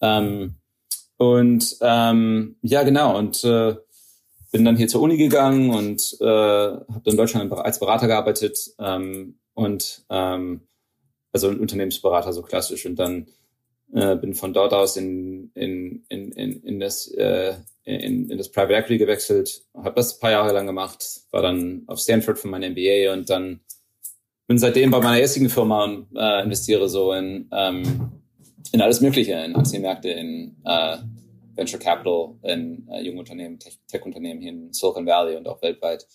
[0.00, 0.56] Ähm,
[1.18, 3.16] und ähm, ja, genau.
[3.16, 3.76] Und äh,
[4.50, 9.38] bin dann hier zur Uni gegangen und äh, habe in Deutschland als Berater gearbeitet ähm,
[9.54, 10.62] und ähm,
[11.32, 13.28] also ein Unternehmensberater so klassisch und dann
[13.92, 15.81] äh, bin von dort aus in, in,
[16.82, 21.04] das, äh, in, in das Private Equity gewechselt, habe das ein paar Jahre lang gemacht,
[21.30, 23.60] war dann auf Stanford für mein MBA und dann
[24.46, 28.12] bin seitdem bei meiner jetzigen Firma und äh, investiere so in, ähm,
[28.72, 30.98] in alles Mögliche, in Aktienmärkte, in äh,
[31.54, 36.06] Venture Capital, in äh, junge Unternehmen, Tech-Unternehmen hier in Silicon Valley und auch weltweit.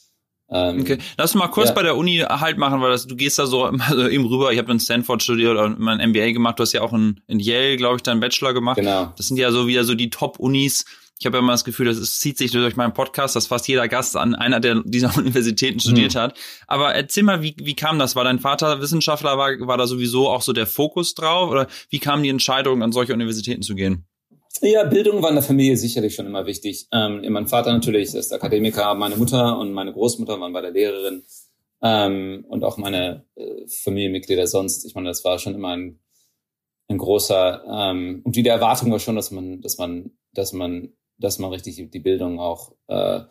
[0.49, 1.75] Ähm, okay, lass mal kurz ja.
[1.75, 4.51] bei der Uni halt machen, weil das, du gehst da so also eben rüber.
[4.51, 6.59] Ich habe in Stanford studiert und mein MBA gemacht.
[6.59, 8.77] Du hast ja auch in, in Yale, glaube ich, deinen Bachelor gemacht.
[8.77, 9.13] Genau.
[9.17, 10.85] Das sind ja so wieder so die Top-Unis.
[11.19, 13.67] Ich habe ja immer das Gefühl, das ist, zieht sich durch meinen Podcast, dass fast
[13.67, 16.19] jeder Gast an einer der dieser Universitäten studiert mhm.
[16.19, 16.37] hat.
[16.67, 18.15] Aber erzähl mal, wie, wie kam das?
[18.15, 19.37] War dein Vater Wissenschaftler?
[19.37, 21.49] War, war da sowieso auch so der Fokus drauf?
[21.49, 24.06] Oder wie kam die Entscheidung, an solche Universitäten zu gehen?
[24.61, 26.87] Ja, Bildung war in der Familie sicherlich schon immer wichtig.
[26.91, 31.23] Ähm, mein Vater natürlich ist Akademiker, meine Mutter und meine Großmutter waren bei der Lehrerin
[31.81, 34.85] ähm, und auch meine äh, Familienmitglieder sonst.
[34.85, 35.99] Ich meine, das war schon immer ein,
[36.87, 41.39] ein großer ähm, und die Erwartung war schon, dass man, dass man, dass man, dass
[41.39, 43.21] man richtig die Bildung auch äh,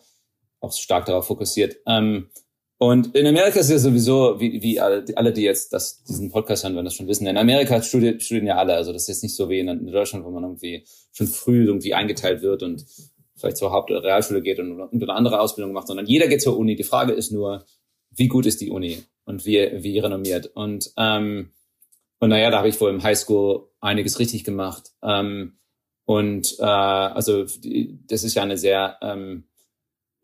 [0.59, 1.77] auch stark darauf fokussiert.
[1.85, 2.29] Ähm,
[2.79, 6.75] und in Amerika ist ja sowieso, wie, wie alle, die jetzt das, diesen Podcast hören,
[6.75, 7.25] werden das schon wissen.
[7.25, 8.75] In Amerika studieren, studieren ja alle.
[8.75, 11.95] Also das ist jetzt nicht so wie in Deutschland, wo man irgendwie schon früh irgendwie
[11.95, 12.85] eingeteilt wird und
[13.35, 16.41] vielleicht zur Haupt- oder Realschule geht und, und eine andere Ausbildung macht, sondern jeder geht
[16.41, 16.75] zur Uni.
[16.75, 17.65] Die Frage ist nur,
[18.11, 20.51] wie gut ist die Uni und wie, wie renommiert.
[20.53, 21.53] Und, ähm,
[22.19, 24.91] und naja, da habe ich wohl im Highschool einiges richtig gemacht.
[25.01, 25.57] Ähm,
[26.05, 29.46] und äh, also das ist ja eine sehr ähm,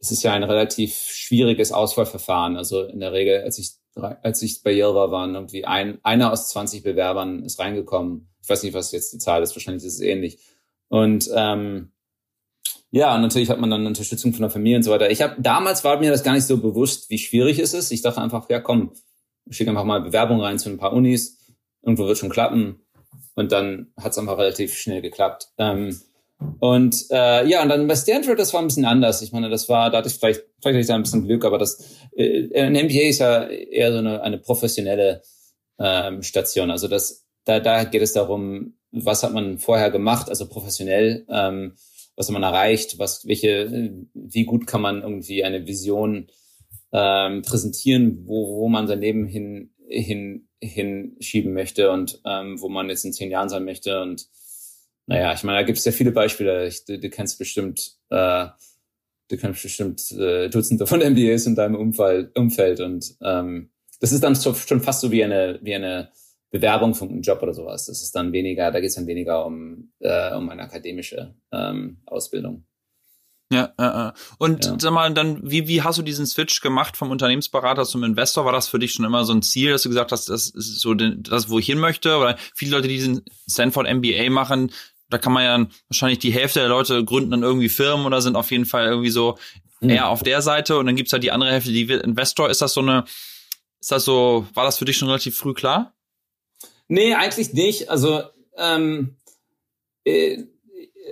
[0.03, 2.57] es ist ja ein relativ schwieriges Auswahlverfahren.
[2.57, 6.33] Also in der Regel, als ich, als ich bei Yale war, waren irgendwie ein, einer
[6.33, 8.27] aus 20 Bewerbern ist reingekommen.
[8.41, 10.39] Ich weiß nicht, was jetzt die Zahl ist, wahrscheinlich ist es ähnlich.
[10.89, 11.93] Und ähm,
[12.91, 15.09] ja, natürlich hat man dann Unterstützung von der Familie und so weiter.
[15.09, 17.89] Ich habe damals war mir das gar nicht so bewusst, wie schwierig es ist.
[17.91, 18.91] Ich dachte einfach, ja komm,
[19.49, 21.37] schick einfach mal Bewerbung rein zu ein paar Unis,
[21.81, 22.81] irgendwo wird schon klappen.
[23.35, 25.47] Und dann hat es einfach relativ schnell geklappt.
[25.57, 25.97] Ähm,
[26.59, 29.21] und äh, ja, und dann bei Stanford, das war ein bisschen anders.
[29.21, 31.45] Ich meine, das war, da hatte ich vielleicht, vielleicht hatte ich da ein bisschen Glück,
[31.45, 35.21] aber das äh, ein MBA ist ja eher so eine, eine professionelle
[35.79, 36.71] ähm, Station.
[36.71, 41.73] Also das, da, da geht es darum, was hat man vorher gemacht, also professionell, ähm,
[42.15, 46.27] was hat man erreicht, was, welche, wie gut kann man irgendwie eine Vision
[46.91, 52.89] ähm, präsentieren, wo, wo man sein Leben hin, hin, hinschieben möchte und ähm, wo man
[52.89, 54.27] jetzt in zehn Jahren sein möchte und
[55.05, 56.67] naja, ich meine, da gibt es ja viele Beispiele.
[56.67, 58.47] Ich, du, du kennst bestimmt, äh,
[59.29, 64.23] du kennst bestimmt äh, Dutzende von MBAs in deinem Umfeld, Umfeld und ähm, das ist
[64.23, 66.11] dann schon fast so wie eine, wie eine
[66.51, 67.85] Bewerbung von einem Job oder sowas.
[67.85, 72.01] Das ist dann weniger, da geht es dann weniger um, äh, um eine akademische ähm,
[72.05, 72.65] Ausbildung.
[73.51, 74.11] Ja, äh, äh.
[74.39, 74.75] und ja.
[74.79, 78.45] sag mal, dann, wie, wie hast du diesen Switch gemacht vom Unternehmensberater zum Investor?
[78.45, 80.79] War das für dich schon immer so ein Ziel, dass du gesagt hast, das ist
[80.79, 82.17] so das, wo ich hin möchte?
[82.17, 84.71] Oder viele Leute, die diesen Stanford MBA machen,
[85.13, 88.35] da kann man ja wahrscheinlich die Hälfte der Leute gründen dann irgendwie Firmen oder sind
[88.35, 89.37] auf jeden Fall irgendwie so
[89.79, 89.91] mhm.
[89.91, 92.49] eher auf der Seite und dann gibt's halt die andere Hälfte, die Investor.
[92.49, 93.05] Ist das so eine,
[93.79, 95.93] ist das so, war das für dich schon relativ früh klar?
[96.87, 97.89] Nee, eigentlich nicht.
[97.89, 98.23] Also,
[98.57, 99.17] ähm,
[100.03, 100.43] äh,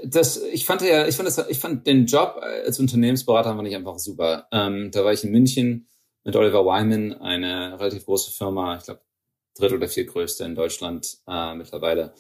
[0.04, 3.76] das, ich fand ja, ich fand das, ich fand den Job als Unternehmensberater fand ich
[3.76, 4.48] einfach super.
[4.52, 5.88] Ähm, da war ich in München
[6.24, 9.02] mit Oliver Wyman, eine relativ große Firma, ich glaube
[9.56, 12.14] dritt oder viertgrößte in Deutschland äh, mittlerweile.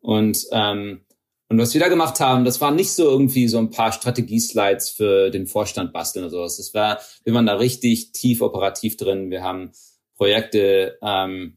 [0.00, 1.02] Und ähm,
[1.48, 4.90] und was wir da gemacht haben, das war nicht so irgendwie so ein paar Strategieslides
[4.90, 6.58] für den Vorstand basteln oder sowas.
[6.58, 9.30] Das war, wir waren da richtig tief operativ drin.
[9.30, 9.72] Wir haben
[10.16, 11.56] Projekte, ähm,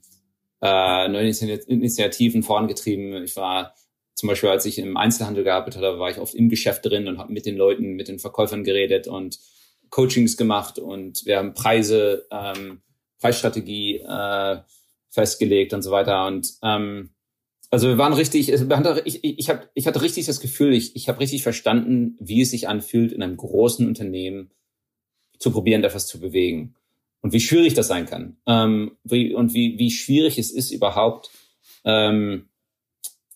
[0.62, 1.30] äh, neue
[1.68, 3.24] Initiativen vorangetrieben.
[3.24, 3.76] Ich war
[4.16, 7.18] zum Beispiel, als ich im Einzelhandel gearbeitet habe, war ich oft im Geschäft drin und
[7.18, 9.40] habe mit den Leuten, mit den Verkäufern geredet und
[9.90, 12.82] Coachings gemacht und wir haben Preise, ähm,
[13.20, 14.60] Preisstrategie äh,
[15.10, 16.26] festgelegt und so weiter.
[16.28, 17.14] Und ähm,
[17.72, 21.22] also wir waren richtig, ich, ich, hab, ich hatte richtig das Gefühl, ich, ich habe
[21.22, 24.52] richtig verstanden, wie es sich anfühlt, in einem großen Unternehmen
[25.40, 26.76] zu probieren, etwas zu bewegen.
[27.22, 28.36] Und wie schwierig das sein kann.
[28.46, 31.30] Ähm, wie, und wie, wie schwierig es ist, überhaupt
[31.86, 32.50] ähm,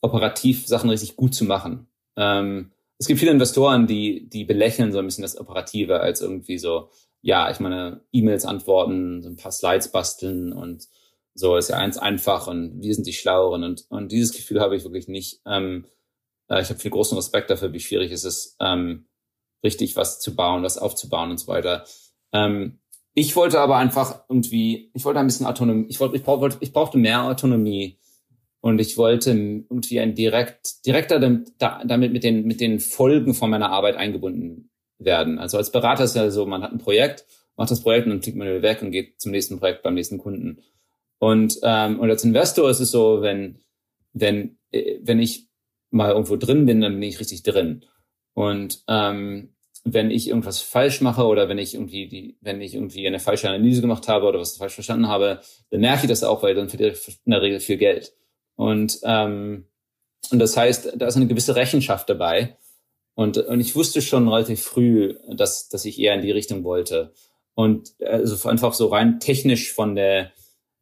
[0.02, 1.88] operativ Sachen richtig gut zu machen.
[2.18, 6.58] Ähm, es gibt viele Investoren, die, die belächeln so ein bisschen das Operative als irgendwie
[6.58, 6.90] so,
[7.22, 10.88] ja, ich meine, E-Mails antworten, so ein paar Slides basteln und
[11.36, 14.76] so ist ja eins einfach und wir sind die Schlaueren und, und dieses Gefühl habe
[14.76, 15.42] ich wirklich nicht.
[15.46, 15.86] Ähm,
[16.50, 19.06] äh, ich habe viel großen Respekt dafür, wie schwierig es ist, ähm,
[19.64, 21.86] richtig was zu bauen, was aufzubauen und so weiter.
[22.32, 22.80] Ähm,
[23.14, 26.74] ich wollte aber einfach irgendwie, ich wollte ein bisschen Autonomie, ich wollte, ich, brauch, ich
[26.74, 28.00] brauchte mehr Autonomie
[28.62, 33.70] und ich wollte irgendwie ein direkt, direkter damit mit den, mit den Folgen von meiner
[33.72, 34.70] Arbeit eingebunden
[35.00, 35.38] werden.
[35.38, 37.26] Also als Berater ist ja so, man hat ein Projekt,
[37.58, 39.94] macht das Projekt und dann klickt man wieder weg und geht zum nächsten Projekt beim
[39.94, 40.62] nächsten Kunden.
[41.20, 43.60] Und, ähm, und als Investor ist es so, wenn,
[44.14, 45.48] wenn, äh, wenn ich
[45.92, 47.86] mal irgendwo drin bin, dann bin ich richtig drin.
[48.34, 53.08] Und ähm, wenn ich irgendwas falsch mache oder wenn ich irgendwie die, wenn ich irgendwie
[53.08, 56.44] eine falsche Analyse gemacht habe oder was falsch verstanden habe, dann merke ich das auch,
[56.44, 58.14] weil dann verliere ich in der Regel viel Geld.
[58.56, 59.68] Und ähm,
[60.32, 62.58] und das heißt, da ist eine gewisse Rechenschaft dabei.
[63.16, 67.14] Und, und ich wusste schon relativ früh, dass, dass ich eher in die Richtung wollte.
[67.54, 70.32] Und also einfach so rein technisch von der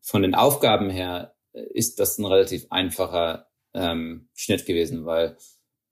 [0.03, 5.37] von den Aufgaben her äh, ist das ein relativ einfacher ähm, Schnitt gewesen, weil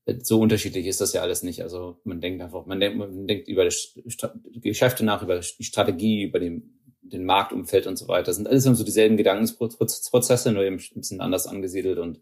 [0.05, 1.63] äh, so unterschiedlich ist das ja alles nicht.
[1.63, 6.23] Also man denkt einfach, man denkt, man denkt über die Geschäfte nach, über die Strategie,
[6.23, 8.25] über den, den Marktumfeld und so weiter.
[8.25, 12.21] Das sind alles so dieselben Gedankensprozesse, nur eben ein bisschen anders angesiedelt und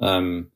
[0.00, 0.50] ähm,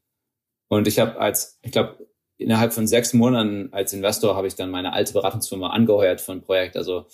[0.68, 4.70] und ich habe als, ich glaube, innerhalb von sechs Monaten als Investor habe ich dann
[4.70, 6.76] meine alte Beratungsfirma angeheuert ein Projekt.
[6.76, 7.06] Also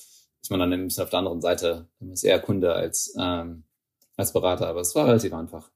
[0.42, 1.86] ist man dann ein bisschen auf der anderen Seite.
[1.98, 3.64] Man ist eher Kunde als, ähm,
[4.16, 5.70] als Berater, aber es war relativ einfach.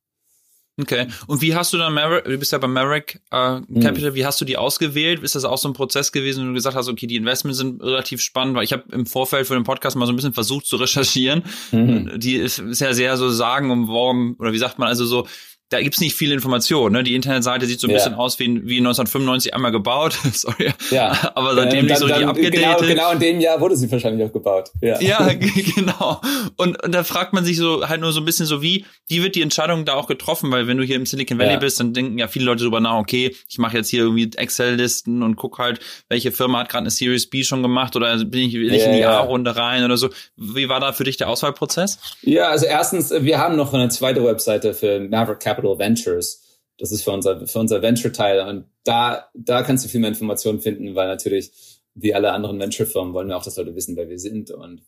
[0.81, 1.07] Okay.
[1.29, 4.14] Und wie hast du dann Maverick, du bist ja bei Maverick äh, Capital, mhm.
[4.14, 5.22] wie hast du die ausgewählt?
[5.22, 7.81] Ist das auch so ein Prozess gewesen, wo du gesagt hast, okay, die Investments sind
[7.81, 10.66] relativ spannend, weil ich habe im Vorfeld für den Podcast mal so ein bisschen versucht
[10.66, 11.44] zu recherchieren.
[11.70, 12.18] Mhm.
[12.18, 15.29] Die ist, ist ja sehr so sagen umworben, oder wie sagt man, also so,
[15.74, 16.92] da gibt's nicht viel Information.
[16.92, 17.02] Ne?
[17.02, 17.96] Die Internetseite sieht so ein ja.
[17.96, 20.16] bisschen aus wie, wie 1995 einmal gebaut.
[20.32, 20.72] Sorry.
[20.90, 21.32] Ja.
[21.34, 22.54] Aber seitdem nicht so richtig abgedatet.
[22.54, 24.70] Genau, genau in dem Jahr wurde sie wahrscheinlich auch gebaut.
[24.80, 25.32] Ja, ja
[25.74, 26.20] genau.
[26.56, 29.22] Und, und da fragt man sich so halt nur so ein bisschen so, wie, wie
[29.22, 30.52] wird die Entscheidung da auch getroffen?
[30.52, 31.58] Weil wenn du hier im Silicon Valley ja.
[31.58, 35.22] bist, dann denken ja viele Leute drüber nach, okay, ich mache jetzt hier irgendwie Excel-Listen
[35.22, 38.54] und guck halt, welche Firma hat gerade eine Series B schon gemacht oder bin ich,
[38.54, 40.10] will ich in die A-Runde rein oder so.
[40.37, 41.98] Wie war da für dich der Auswahlprozess?
[42.22, 46.61] Ja, also erstens, wir haben noch eine zweite Webseite für Maverick Capital Capital Ventures.
[46.79, 48.48] Das ist für unser, für unser Venture-Teil.
[48.48, 53.14] Und da, da kannst du viel mehr Informationen finden, weil natürlich, wie alle anderen Venture-Firmen,
[53.14, 54.83] wollen wir auch, dass Leute wissen, wer wir sind und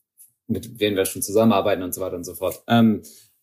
[0.48, 2.62] mit wem wir schon zusammenarbeiten und so weiter und so fort.
[2.68, 3.02] Ähm,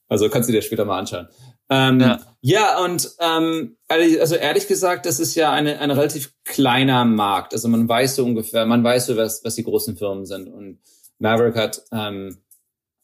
[0.09, 1.27] also kannst du dir später mal anschauen.
[1.69, 2.19] Ähm, ja.
[2.41, 7.53] ja, und ähm, also ehrlich gesagt, das ist ja eine, ein relativ kleiner Markt.
[7.53, 10.49] Also man weiß so ungefähr, man weiß so, was, was die großen Firmen sind.
[10.49, 10.79] Und
[11.19, 12.37] Maverick hat ähm,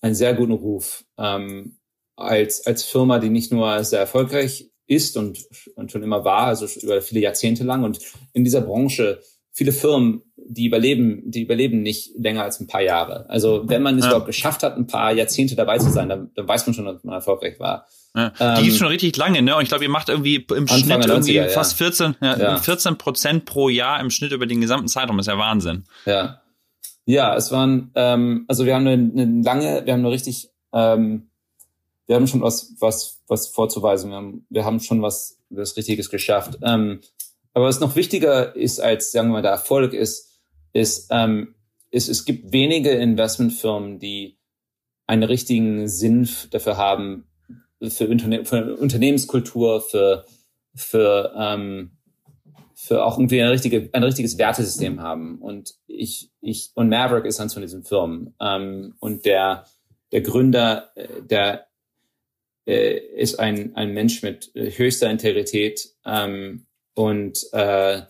[0.01, 1.05] einen sehr guten Ruf.
[1.17, 1.79] Ähm,
[2.19, 6.65] als, als Firma, die nicht nur sehr erfolgreich ist und, und schon immer war, also
[6.81, 7.83] über viele Jahrzehnte lang.
[7.83, 7.99] Und
[8.33, 9.21] in dieser Branche
[9.59, 13.29] viele Firmen, die überleben, die überleben nicht länger als ein paar Jahre.
[13.29, 14.11] Also wenn man es ja.
[14.11, 17.03] überhaupt geschafft hat, ein paar Jahrzehnte dabei zu sein, dann, dann weiß man schon, dass
[17.03, 17.85] man erfolgreich war.
[18.15, 18.29] Ja.
[18.29, 19.55] Die ähm, ist schon richtig lange, ne?
[19.55, 22.57] Und ich glaube, ihr macht irgendwie im Anfang Schnitt irgendwie 90er, fast 14, ja, ja.
[22.57, 25.17] 14 Prozent pro Jahr im Schnitt über den gesamten Zeitraum.
[25.17, 25.83] Das ist ja Wahnsinn.
[26.05, 26.41] Ja.
[27.05, 31.28] Ja, es waren, ähm, also wir haben eine, eine lange, wir haben eine richtig ähm,
[32.09, 34.09] wir haben schon was, was, was vorzuweisen.
[34.09, 36.57] Wir haben, wir haben schon was, was Richtiges geschafft.
[36.63, 37.01] Ähm,
[37.53, 40.41] aber was noch wichtiger ist als, sagen wir mal, der Erfolg ist,
[40.73, 41.53] ist, ähm,
[41.91, 44.39] ist, es gibt wenige Investmentfirmen, die
[45.05, 47.27] einen richtigen Sinn dafür haben,
[47.79, 50.25] für, Unterne für Unternehmenskultur, für,
[50.73, 51.91] für, ähm,
[52.73, 55.37] für auch irgendwie ein, richtige, ein richtiges Wertesystem haben.
[55.37, 58.33] Und ich, ich, und Maverick ist eins von diesen Firmen.
[58.41, 59.65] Ähm, und der,
[60.11, 61.68] der Gründer, äh, der
[62.69, 68.03] äh, ist ein, ein Mensch mit äh, höchster Integrität ähm, und, äh,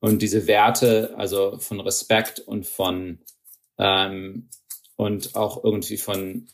[0.00, 3.20] und diese Werte, also von Respekt und von
[3.78, 4.48] ähm,
[4.96, 6.48] und auch irgendwie von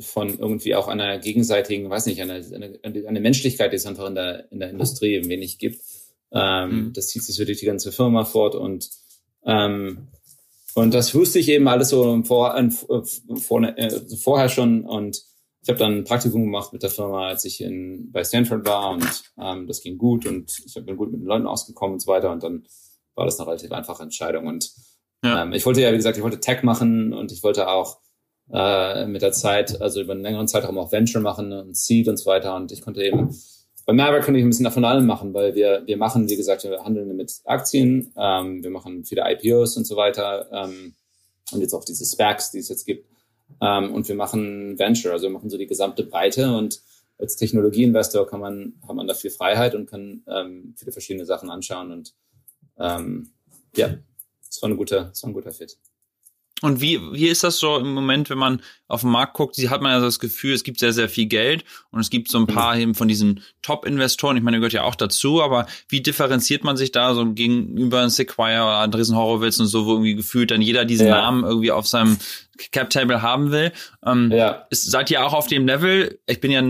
[0.00, 4.14] von irgendwie auch einer gegenseitigen, weiß nicht, einer eine, eine Menschlichkeit, die es einfach in
[4.14, 5.80] der in der Industrie ein wenig gibt.
[6.32, 6.92] Ähm, mhm.
[6.92, 8.90] Das zieht sich so durch die ganze Firma fort und
[9.46, 10.08] ähm,
[10.74, 15.22] und das wusste ich eben alles so vor, äh, vor, äh, vorher schon und
[15.64, 18.90] ich habe dann ein Praktikum gemacht mit der Firma, als ich in, bei Stanford war
[18.90, 22.12] und ähm, das ging gut und ich bin gut mit den Leuten ausgekommen und so
[22.12, 22.66] weiter und dann
[23.14, 24.70] war das eine relativ einfache Entscheidung und
[25.24, 25.42] ja.
[25.42, 27.98] ähm, ich wollte ja, wie gesagt, ich wollte Tech machen und ich wollte auch
[28.52, 32.18] äh, mit der Zeit, also über einen längeren Zeitraum auch Venture machen und Seed und
[32.18, 33.34] so weiter und ich konnte eben
[33.86, 36.64] bei Maverick konnte ich ein bisschen davon allem machen, weil wir, wir machen, wie gesagt,
[36.64, 40.94] wir handeln mit Aktien, ähm, wir machen viele IPOs und so weiter ähm,
[41.52, 43.13] und jetzt auch diese SPACs, die es jetzt gibt.
[43.60, 46.80] Ähm, und wir machen Venture, also wir machen so die gesamte Breite und
[47.18, 51.50] als Technologieinvestor kann man, hat man da viel Freiheit und kann ähm, viele verschiedene Sachen
[51.50, 52.14] anschauen und
[52.78, 53.30] ähm,
[53.76, 53.96] ja,
[54.46, 55.78] das war, eine gute, das war ein guter Fit.
[56.64, 59.54] Und wie, wie ist das so im Moment, wenn man auf den Markt guckt?
[59.54, 62.30] Sie hat man ja das Gefühl, es gibt sehr, sehr viel Geld und es gibt
[62.30, 64.38] so ein paar eben von diesen Top-Investoren.
[64.38, 68.62] Ich meine, gehört ja auch dazu, aber wie differenziert man sich da so gegenüber Sequire
[68.62, 71.16] oder Andresen Horowitz und so, wo irgendwie gefühlt dann jeder diesen ja.
[71.16, 72.16] Namen irgendwie auf seinem
[72.72, 73.70] Cap-Table haben will?
[74.02, 74.66] Ähm, ja.
[74.70, 76.18] ist, seid ihr auch auf dem Level?
[76.24, 76.62] Ich bin ja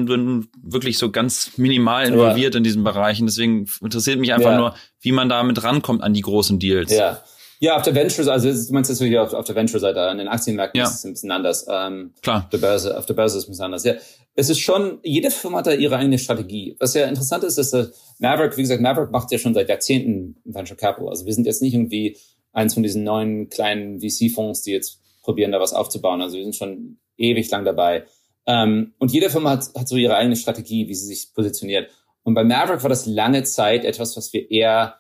[0.61, 2.59] wirklich so ganz minimal involviert ja.
[2.59, 4.59] in diesen Bereichen, deswegen interessiert mich einfach ja.
[4.59, 6.91] nur, wie man damit rankommt an die großen Deals.
[6.91, 7.23] Ja.
[7.65, 10.29] Ja, auf der Venture, also du meinst jetzt hier auf, auf der Venture-Seite, an den
[10.29, 10.85] Aktienmärkten ja.
[10.85, 11.67] ist es ein bisschen anders.
[11.67, 12.43] Ähm, Klar.
[12.45, 13.85] Auf der Börse, auf der Börse ist es ein bisschen anders.
[13.85, 13.95] Ja,
[14.35, 16.77] es ist schon, jede Firma hat da ihre eigene Strategie.
[16.79, 20.37] Was ja interessant ist, ist, dass Maverick, wie gesagt, Maverick macht ja schon seit Jahrzehnten
[20.45, 21.09] Venture Capital.
[21.09, 22.19] Also wir sind jetzt nicht irgendwie
[22.53, 26.21] eins von diesen neuen kleinen VC-Fonds, die jetzt probieren, da was aufzubauen.
[26.21, 28.05] Also wir sind schon ewig lang dabei.
[28.47, 31.91] Ähm, und jede Firma hat, hat so ihre eigene Strategie, wie sie sich positioniert.
[32.25, 34.97] Und bei Maverick war das lange Zeit etwas, was wir eher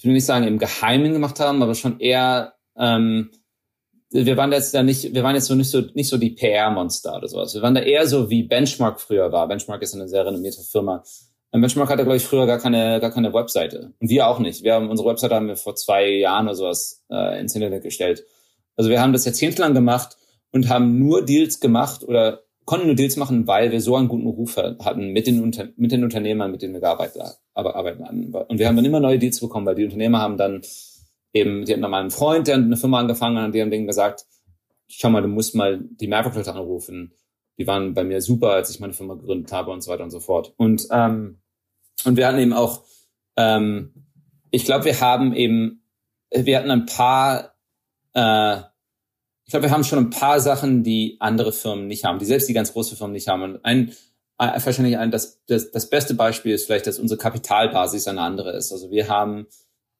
[0.00, 3.32] ich will nicht sagen im Geheimen gemacht haben, aber schon eher, ähm,
[4.10, 7.18] wir waren jetzt da nicht, wir waren jetzt so nicht so nicht so die PR-Monster
[7.18, 7.54] oder sowas.
[7.54, 9.46] Wir waren da eher so wie Benchmark früher war.
[9.46, 11.04] Benchmark ist eine sehr renommierte Firma.
[11.52, 13.92] Benchmark hatte, glaube ich, früher gar keine, gar keine Webseite.
[14.00, 14.64] Und wir auch nicht.
[14.64, 18.24] Wir haben, unsere Webseite haben wir vor zwei Jahren oder sowas äh, ins Internet gestellt.
[18.76, 20.16] Also wir haben das jahrzehntelang gemacht
[20.50, 24.28] und haben nur Deals gemacht oder konnten nur Deals machen, weil wir so einen guten
[24.28, 28.32] Ruf hatten mit den, Unter mit den Unternehmern, mit denen wir gearbeitet hatten.
[28.32, 30.62] Und wir haben dann immer neue Deals bekommen, weil die Unternehmer haben dann
[31.32, 33.72] eben, die hatten dann mal einen Freund, der eine Firma angefangen hat und die haben
[33.72, 34.24] denen gesagt,
[34.86, 37.12] schau mal, du musst mal die Maverick-Leute anrufen.
[37.58, 40.12] Die waren bei mir super, als ich meine Firma gegründet habe und so weiter und
[40.12, 40.54] so fort.
[40.56, 41.40] Und, ähm,
[42.04, 42.84] und wir hatten eben auch,
[43.36, 44.06] ähm,
[44.52, 45.82] ich glaube, wir haben eben,
[46.32, 47.56] wir hatten ein paar
[48.14, 48.60] äh,
[49.50, 52.48] ich glaube, wir haben schon ein paar Sachen, die andere Firmen nicht haben, die selbst
[52.48, 53.42] die ganz große Firmen nicht haben.
[53.42, 53.92] Und ein,
[54.38, 58.70] wahrscheinlich ein, das, das, das beste Beispiel ist vielleicht, dass unsere Kapitalbasis eine andere ist.
[58.70, 59.48] Also wir haben,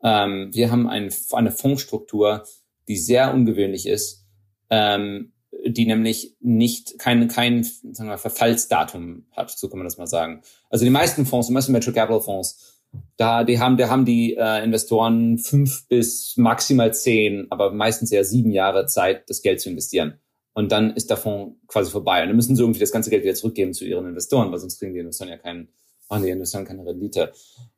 [0.05, 2.45] ähm, wir haben ein, eine Fondsstruktur,
[2.87, 4.25] die sehr ungewöhnlich ist,
[4.71, 5.33] ähm,
[5.67, 10.43] die nämlich nicht kein, kein sagen wir, Verfallsdatum hat, so kann man das mal sagen.
[10.69, 12.80] Also die meisten Fonds, die meisten Metro Capital Fonds,
[13.17, 18.25] da, die haben, da haben die äh, Investoren fünf bis maximal zehn, aber meistens eher
[18.25, 20.19] sieben Jahre Zeit, das Geld zu investieren.
[20.53, 22.23] Und dann ist der Fonds quasi vorbei.
[22.23, 24.79] Und dann müssen sie irgendwie das ganze Geld wieder zurückgeben zu ihren Investoren, weil sonst
[24.79, 25.69] kriegen die Investoren ja keinen,
[26.09, 27.33] machen die Investoren keine Rendite.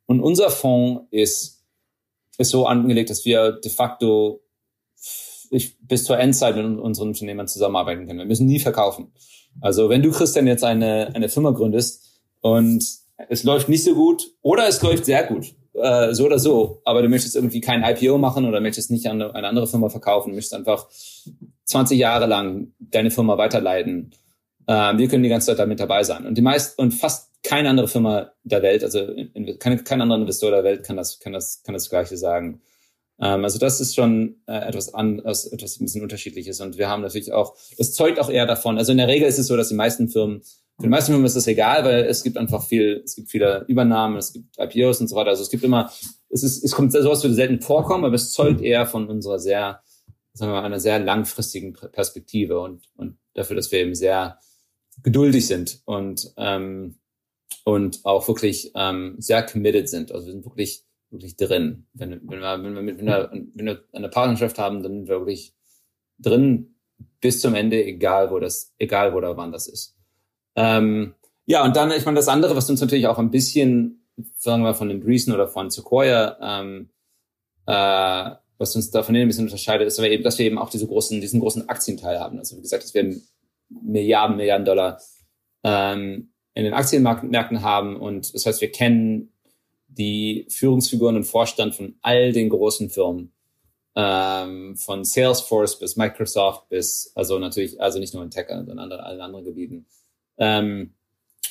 [0.05, 1.63] Und unser Fonds ist,
[2.37, 4.41] ist so angelegt, dass wir de facto
[5.81, 8.19] bis zur Endzeit mit unseren Unternehmern zusammenarbeiten können.
[8.19, 9.13] Wir müssen nie verkaufen.
[9.61, 14.31] Also wenn du, Christian, jetzt eine, eine Firma gründest und es läuft nicht so gut
[14.41, 15.53] oder es läuft sehr gut.
[15.73, 16.81] Äh, so oder so.
[16.85, 20.29] Aber du möchtest irgendwie kein IPO machen oder möchtest nicht an eine andere Firma verkaufen.
[20.29, 20.87] Du möchtest einfach
[21.65, 24.11] 20 Jahre lang deine Firma weiterleiten.
[24.67, 26.25] Äh, wir können die ganze Zeit damit dabei sein.
[26.25, 30.19] Und die meisten und fast keine andere Firma der Welt, also in, keine, kein anderer
[30.19, 32.61] Investor der Welt kann das, kann das, kann das Gleiche sagen.
[33.19, 36.61] Ähm, also das ist schon äh, etwas anderes, etwas ein bisschen unterschiedliches.
[36.61, 38.77] Und wir haben natürlich auch, das zeugt auch eher davon.
[38.77, 40.41] Also in der Regel ist es so, dass die meisten Firmen
[40.77, 43.63] für die meisten Firmen ist das egal, weil es gibt einfach viel, es gibt viele
[43.67, 45.29] Übernahmen, es gibt IPOs und so weiter.
[45.29, 45.91] Also es gibt immer,
[46.29, 49.81] es ist, es kommt sowas würde selten vorkommen, aber es zeugt eher von unserer sehr,
[50.33, 54.39] sagen wir mal, einer sehr langfristigen Perspektive und, und dafür, dass wir eben sehr
[55.03, 56.99] geduldig sind und, ähm,
[57.65, 60.11] und auch wirklich ähm, sehr committed sind.
[60.11, 61.85] Also wir sind wirklich, wirklich drin.
[61.93, 65.19] Wenn, wenn, wir, wenn, wir, wenn, wir, wenn wir eine Partnerschaft haben, dann sind wir
[65.19, 65.53] wirklich
[66.17, 66.75] drin
[67.21, 69.95] bis zum Ende, egal wo das, egal wo oder wann das ist.
[70.55, 74.05] Ähm, ja, und dann, ich meine, das andere, was uns natürlich auch ein bisschen,
[74.37, 76.89] sagen wir von den Andreessen oder von Sequoia, ähm,
[77.65, 80.87] äh, was uns davon ein bisschen unterscheidet, ist aber eben, dass wir eben auch diese
[80.87, 82.37] großen, diesen großen Aktienteil haben.
[82.37, 83.15] Also wie gesagt, dass wir
[83.69, 85.01] Milliarden, Milliarden Dollar
[85.63, 89.33] ähm, in den Aktienmärkten haben und das heißt, wir kennen
[89.87, 93.31] die Führungsfiguren und Vorstand von all den großen Firmen,
[93.95, 98.79] ähm, von Salesforce bis Microsoft bis, also natürlich, also nicht nur in Tech, sondern in
[98.79, 99.85] anderen, allen anderen Gebieten.
[100.37, 100.93] Ähm,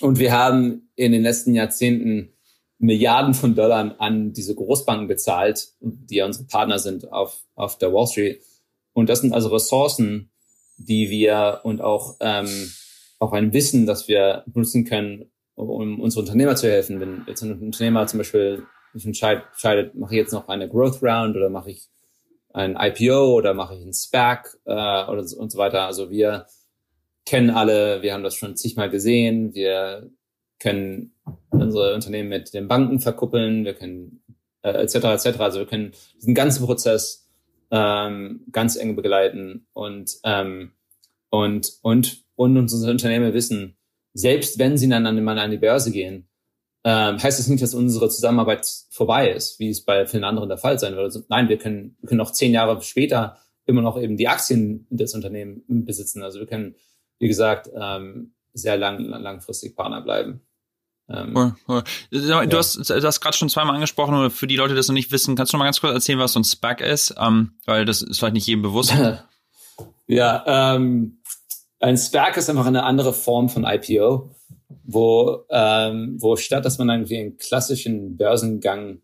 [0.01, 2.33] und wir haben in den letzten Jahrzehnten
[2.79, 7.93] Milliarden von Dollar an diese Großbanken bezahlt, die ja unsere Partner sind auf, auf der
[7.93, 8.43] Wall Street.
[8.93, 10.33] Und das sind also Ressourcen,
[10.77, 12.49] die wir und auch, ähm,
[13.21, 16.99] auch ein Wissen, das wir benutzen können, um unsere Unternehmer zu helfen.
[16.99, 18.65] Wenn jetzt ein Unternehmer zum Beispiel
[18.95, 21.89] sich entscheidet, mache ich jetzt noch eine Growth Round oder mache ich
[22.53, 25.83] ein IPO oder mache ich ein SPAC äh, oder und so weiter.
[25.87, 26.47] Also wir
[27.25, 30.11] kennen alle, wir haben das schon zigmal gesehen, wir
[30.59, 31.15] können
[31.51, 34.23] unsere Unternehmen mit den Banken verkuppeln, wir können
[34.63, 35.27] äh, etc.
[35.27, 35.41] etc.
[35.41, 37.29] Also wir können diesen ganzen Prozess
[37.71, 40.73] ähm, ganz eng begleiten und ähm,
[41.31, 43.77] und und und unsere Unternehmen wissen,
[44.15, 46.29] selbst wenn sie dann an, an die Börse gehen,
[46.85, 50.59] ähm, heißt das nicht, dass unsere Zusammenarbeit vorbei ist, wie es bei vielen anderen der
[50.59, 51.05] Fall sein würde.
[51.05, 54.87] Also, nein, wir können, wir können auch zehn Jahre später immer noch eben die Aktien
[54.91, 56.23] des Unternehmens besitzen.
[56.23, 56.75] Also wir können,
[57.23, 60.41] wie gesagt, ähm, sehr lang, langfristig Partner bleiben.
[61.09, 61.85] Ähm, cool, cool.
[62.11, 62.45] Du ja.
[62.53, 65.37] hast das gerade schon zweimal angesprochen, oder für die Leute, die das noch nicht wissen,
[65.37, 67.15] kannst du noch mal ganz kurz erzählen, was so ein SPAC ist?
[67.17, 68.93] Ähm, weil das ist vielleicht nicht jedem bewusst.
[70.09, 71.21] ja, ähm,
[71.79, 74.35] ein SPAC ist einfach eine andere Form von IPO,
[74.83, 79.01] wo, ähm, wo statt, dass man irgendwie einen klassischen Börsengang,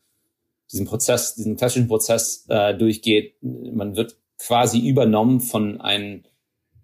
[0.72, 6.26] diesen Prozess, diesen klassischen Prozess äh, durchgeht, man wird quasi übernommen von ein,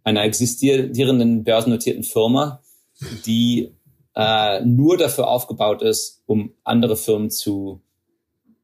[0.05, 2.63] einer existierenden börsennotierten Firma,
[3.27, 3.75] die
[4.15, 7.81] äh, nur dafür aufgebaut ist, um andere Firmen zu,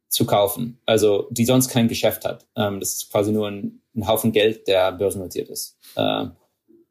[0.09, 0.79] zu kaufen.
[0.87, 2.47] Also die sonst kein Geschäft hat.
[2.57, 5.77] Ähm, das ist quasi nur ein, ein Haufen Geld, der börsennotiert ist.
[5.97, 6.27] Äh,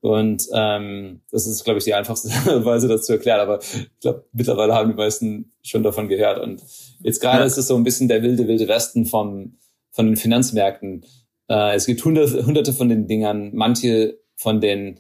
[0.01, 2.29] und ähm, das ist, glaube ich, die einfachste
[2.65, 3.41] Weise, das zu erklären.
[3.41, 6.39] Aber ich glaube, mittlerweile haben die meisten schon davon gehört.
[6.39, 6.61] Und
[7.01, 7.45] jetzt gerade ja.
[7.45, 9.57] ist es so ein bisschen der wilde, wilde Westen von,
[9.91, 11.05] von den Finanzmärkten.
[11.49, 13.51] Äh, es gibt hunderte, hunderte von den Dingern.
[13.53, 14.99] Manche von den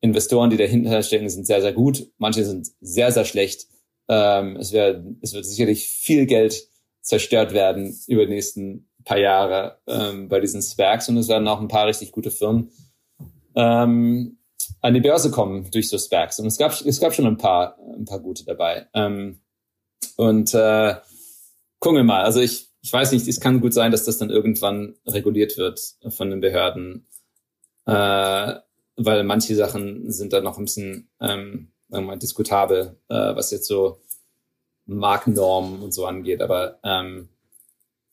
[0.00, 2.08] Investoren, die dahinter stecken, sind sehr, sehr gut.
[2.18, 3.66] Manche sind sehr, sehr schlecht.
[4.08, 6.68] Ähm, es, wär, es wird sicherlich viel Geld
[7.02, 11.08] zerstört werden über die nächsten paar Jahre ähm, bei diesen Sparks.
[11.08, 12.70] Und es werden auch ein paar richtig gute Firmen
[13.56, 14.38] ähm,
[14.82, 16.38] an die Börse kommen durch so Sparks.
[16.38, 18.86] Und es gab, es gab schon ein paar, ein paar gute dabei.
[18.94, 19.40] Ähm,
[20.16, 20.94] und äh,
[21.80, 22.22] gucken wir mal.
[22.22, 25.80] Also ich, ich weiß nicht, es kann gut sein, dass das dann irgendwann reguliert wird
[26.08, 27.08] von den Behörden.
[27.86, 28.54] Äh,
[28.96, 33.50] weil manche Sachen sind da noch ein bisschen ähm, sagen wir mal, diskutabel, äh, was
[33.50, 34.00] jetzt so
[34.86, 36.40] Markennormen und so angeht.
[36.42, 37.28] Aber ähm,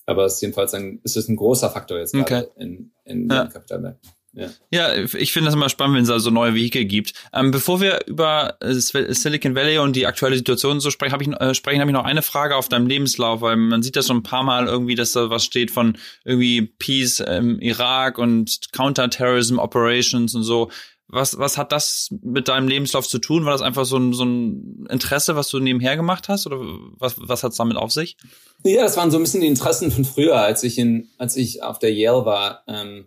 [0.05, 2.61] aber es ist jedenfalls ein, es ist ein großer Faktor jetzt gerade okay.
[2.61, 3.45] in, in ja.
[3.45, 4.11] den Kapitalmärkten.
[4.35, 4.49] Ja.
[4.71, 7.13] ja, ich finde das immer spannend, wenn es also neue Vehikel gibt.
[7.33, 11.29] Ähm, bevor wir über äh, Silicon Valley und die aktuelle Situation so sprechen, habe ich,
[11.29, 14.13] äh, sprechen, habe ich noch eine Frage auf deinem Lebenslauf, weil man sieht das so
[14.13, 19.59] ein paar Mal irgendwie, dass da was steht von irgendwie Peace im Irak und Counterterrorism
[19.59, 20.71] Operations und so.
[21.07, 23.45] Was, was hat das mit deinem Lebenslauf zu tun?
[23.45, 26.47] War das einfach so ein, so ein Interesse, was du nebenher gemacht hast?
[26.47, 26.57] Oder
[26.97, 28.17] was, was hat es damit auf sich?
[28.63, 31.61] Ja, das waren so ein bisschen die Interessen von früher, als ich in, als ich
[31.61, 32.63] auf der Yale war.
[32.67, 33.05] Ähm,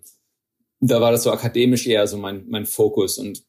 [0.81, 3.19] da war das so akademisch eher so mein, mein Fokus.
[3.19, 3.43] Und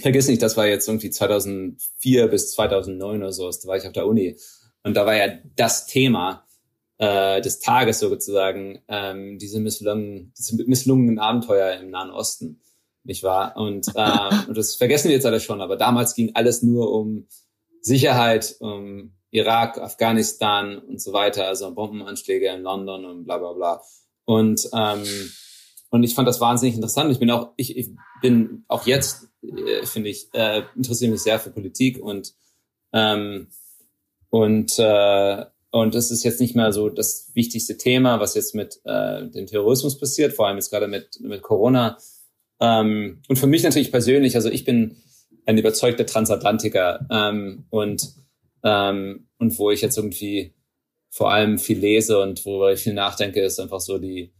[0.00, 3.92] vergiss nicht, das war jetzt irgendwie 2004 bis 2009 oder so, da war ich auf
[3.92, 4.36] der Uni.
[4.82, 6.46] Und da war ja das Thema
[6.98, 12.60] äh, des Tages sozusagen, ähm, diese misslungenen, diese misslungenen Abenteuer im Nahen Osten,
[13.02, 13.56] nicht wahr?
[13.56, 17.26] Und, äh, und das vergessen wir jetzt alle schon, aber damals ging alles nur um
[17.80, 23.82] Sicherheit, um Irak, Afghanistan und so weiter, also Bombenanschläge in London und bla bla bla.
[24.24, 25.04] Und ähm,
[25.94, 27.12] und ich fand das wahnsinnig interessant.
[27.12, 27.90] Ich bin auch, ich, ich
[28.20, 32.34] bin auch jetzt, äh, finde ich, äh, interessiere mich sehr für Politik und
[32.92, 33.46] ähm,
[34.28, 38.80] und äh, und es ist jetzt nicht mehr so das wichtigste Thema, was jetzt mit
[38.82, 41.96] äh, dem Terrorismus passiert, vor allem jetzt gerade mit mit Corona.
[42.58, 44.96] Ähm, und für mich natürlich persönlich, also ich bin
[45.46, 48.14] ein überzeugter Transatlantiker ähm, und
[48.64, 50.54] ähm, und wo ich jetzt irgendwie
[51.08, 54.32] vor allem viel lese und worüber ich viel nachdenke, ist einfach so die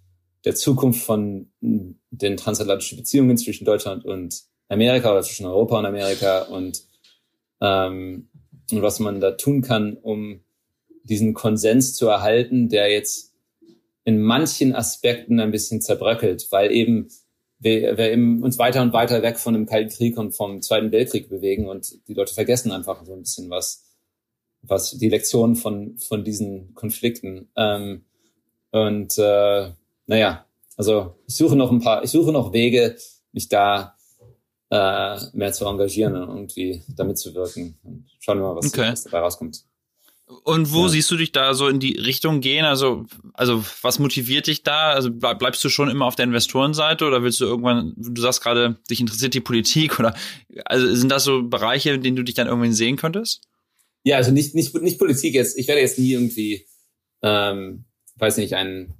[0.45, 6.43] der Zukunft von den transatlantischen Beziehungen zwischen Deutschland und Amerika oder zwischen Europa und Amerika
[6.43, 6.83] und,
[7.61, 8.29] ähm,
[8.71, 10.41] und was man da tun kann, um
[11.03, 13.35] diesen Konsens zu erhalten, der jetzt
[14.05, 17.09] in manchen Aspekten ein bisschen zerbröckelt, weil eben
[17.59, 20.93] wir, wir eben uns weiter und weiter weg von dem Kalten Krieg und vom Zweiten
[20.93, 23.87] Weltkrieg bewegen und die Leute vergessen einfach so ein bisschen was,
[24.61, 27.49] was die Lektionen von, von diesen Konflikten.
[27.57, 28.05] Ähm,
[28.71, 29.71] und äh,
[30.07, 30.47] naja,
[30.77, 32.97] also ich suche noch ein paar, ich suche noch Wege,
[33.33, 33.97] mich da
[34.71, 37.79] äh, mehr zu engagieren und irgendwie damit zu wirken.
[37.83, 38.93] Und schauen wir mal, was, okay.
[38.93, 39.65] was dabei rauskommt.
[40.27, 40.89] Und wo ja.
[40.89, 42.65] siehst du dich da so in die Richtung gehen?
[42.65, 44.91] Also, also was motiviert dich da?
[44.91, 48.43] Also bleib, bleibst du schon immer auf der Investorenseite oder willst du irgendwann, du sagst
[48.43, 50.15] gerade, dich interessiert die Politik oder
[50.65, 53.43] also sind das so Bereiche, in denen du dich dann irgendwann sehen könntest?
[54.03, 55.59] Ja, also nicht, nicht, nicht Politik jetzt.
[55.59, 56.67] Ich werde jetzt nie irgendwie,
[57.23, 57.85] ähm,
[58.17, 58.95] weiß nicht, ein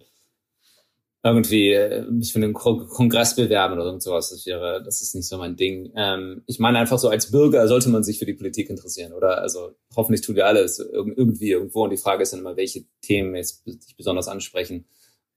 [1.25, 4.29] irgendwie äh, mich für einen Kongress bewerben oder irgend sowas.
[4.29, 5.91] Das wäre, das ist nicht so mein Ding.
[5.97, 9.39] Ähm, ich meine einfach so als Bürger sollte man sich für die Politik interessieren, oder?
[9.39, 11.85] Also hoffentlich tun wir alles irgendwie irgendwo.
[11.85, 14.85] Und die Frage ist dann immer, welche Themen jetzt dich besonders ansprechen.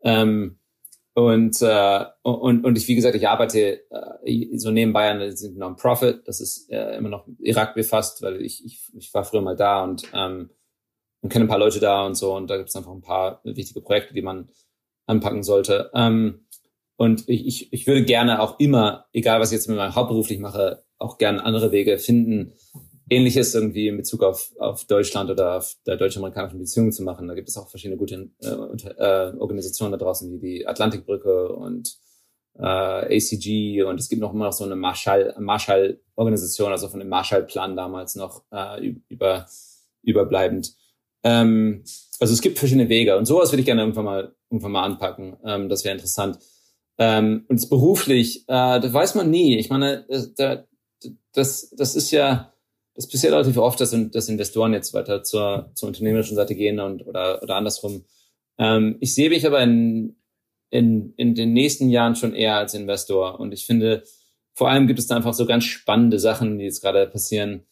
[0.01, 0.59] Ähm,
[1.13, 6.27] und, äh, und, und ich, wie gesagt, ich arbeite äh, so nebenbei an einem Non-Profit.
[6.27, 9.85] Das ist äh, immer noch Irak befasst, weil ich, ich, ich war früher mal da
[9.85, 10.49] und, ähm,
[11.21, 12.35] und kenne ein paar Leute da und so.
[12.35, 14.49] Und da gibt es einfach ein paar wichtige Projekte, die man
[15.07, 15.89] anpacken sollte.
[15.93, 16.45] Ähm,
[16.97, 20.39] und ich, ich, ich würde gerne auch immer, egal was ich jetzt mit meinem hauptberuflich
[20.39, 22.53] mache, auch gerne andere Wege finden,
[23.09, 27.27] Ähnliches irgendwie in Bezug auf, auf Deutschland oder auf der deutsch-amerikanischen Beziehungen zu machen.
[27.27, 31.97] Da gibt es auch verschiedene gute äh, äh, Organisationen da draußen, wie die Atlantikbrücke und
[32.59, 37.09] äh, ACG und es gibt noch immer noch so eine Marshall, Marshall-Organisation, also von dem
[37.09, 39.45] Marshall-Plan damals noch äh, über,
[40.01, 40.75] überbleibend.
[41.23, 41.83] Ähm,
[42.19, 45.37] also es gibt verschiedene Wege und sowas würde ich gerne irgendwann mal irgendwann mal anpacken.
[45.45, 46.39] Ähm, das wäre interessant.
[46.97, 49.57] Ähm, und beruflich, äh, das weiß man nie.
[49.57, 50.05] Ich meine,
[50.37, 50.65] da,
[51.33, 52.53] das, das ist ja,
[52.95, 57.05] das passiert relativ oft, dass, dass Investoren jetzt weiter zur, zur unternehmerischen Seite gehen und
[57.05, 58.05] oder, oder andersrum.
[58.57, 60.15] Ähm, ich sehe mich aber in,
[60.71, 63.39] in, in den nächsten Jahren schon eher als Investor.
[63.39, 64.03] Und ich finde,
[64.55, 67.67] vor allem gibt es da einfach so ganz spannende Sachen, die jetzt gerade passieren.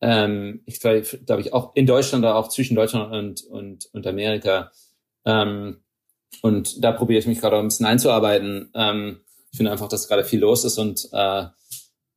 [0.00, 4.72] Ähm, ich glaube ich auch in Deutschland oder auch zwischen Deutschland und, und, und Amerika.
[5.24, 5.82] Ähm,
[6.42, 8.70] und da probiere ich mich gerade ein bisschen einzuarbeiten.
[8.74, 9.20] Ähm,
[9.50, 11.46] ich finde einfach, dass gerade viel los ist und äh,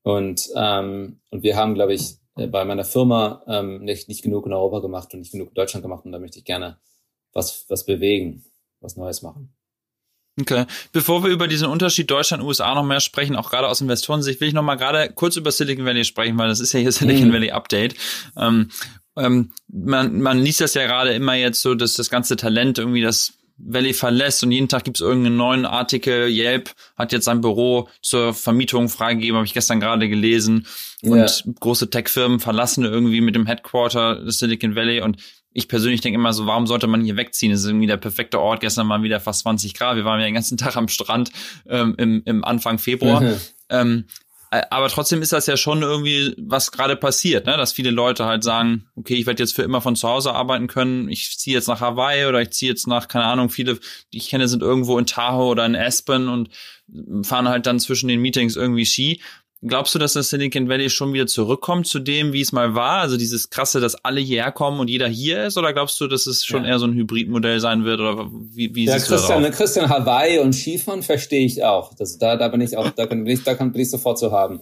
[0.04, 4.46] und ähm, und wir haben, glaube ich, äh, bei meiner Firma ähm, nicht, nicht genug
[4.46, 6.78] in Europa gemacht und nicht genug in Deutschland gemacht und da möchte ich gerne
[7.34, 8.46] was was bewegen,
[8.82, 9.54] was Neues machen.
[10.40, 10.66] Okay.
[10.92, 14.54] Bevor wir über diesen Unterschied Deutschland-USA noch mehr sprechen, auch gerade aus Investorensicht, will ich
[14.54, 17.34] noch mal gerade kurz über Silicon Valley sprechen, weil das ist ja hier Silicon mhm.
[17.34, 17.96] Valley Update.
[18.36, 18.70] Ähm,
[19.16, 23.02] ähm, man, man liest das ja gerade immer jetzt so, dass das ganze Talent irgendwie
[23.02, 26.28] das Valley verlässt und jeden Tag gibt es irgendeinen neuen Artikel.
[26.28, 30.66] Yelp hat jetzt sein Büro zur Vermietung freigegeben, habe ich gestern gerade gelesen.
[31.04, 31.54] Und ja.
[31.60, 35.02] große Tech-Firmen verlassen irgendwie mit dem Headquarter Silicon Valley.
[35.02, 35.18] Und
[35.54, 37.52] ich persönlich denke immer so, warum sollte man hier wegziehen?
[37.52, 38.62] Das ist irgendwie der perfekte Ort.
[38.62, 39.96] Gestern waren wieder fast 20 Grad.
[39.96, 41.32] Wir waren ja den ganzen Tag am Strand
[41.68, 43.22] ähm, im, im Anfang Februar.
[43.22, 43.36] Mhm.
[43.70, 44.06] Ähm,
[44.54, 47.58] äh, aber trotzdem ist das ja schon irgendwie, was gerade passiert, ne?
[47.58, 50.68] dass viele Leute halt sagen, okay, ich werde jetzt für immer von zu Hause arbeiten
[50.68, 53.80] können, ich ziehe jetzt nach Hawaii oder ich ziehe jetzt nach, keine Ahnung, viele,
[54.14, 56.50] die ich kenne, sind irgendwo in Tahoe oder in Aspen und
[57.24, 59.22] fahren halt dann zwischen den Meetings irgendwie Ski.
[59.66, 63.00] Glaubst du, dass das Silicon Valley schon wieder zurückkommt zu dem, wie es mal war?
[63.00, 65.58] Also dieses krasse, dass alle hierher kommen und jeder hier ist?
[65.58, 66.72] Oder glaubst du, dass es schon ja.
[66.72, 68.02] eher so ein Hybridmodell sein wird?
[68.02, 71.94] Oder wie, wie ja, Christian, Christian Hawaii und Skifahren verstehe ich auch.
[71.94, 74.60] Das, da, da bin ich auch, da kann ich, da bin ich sofort zu haben.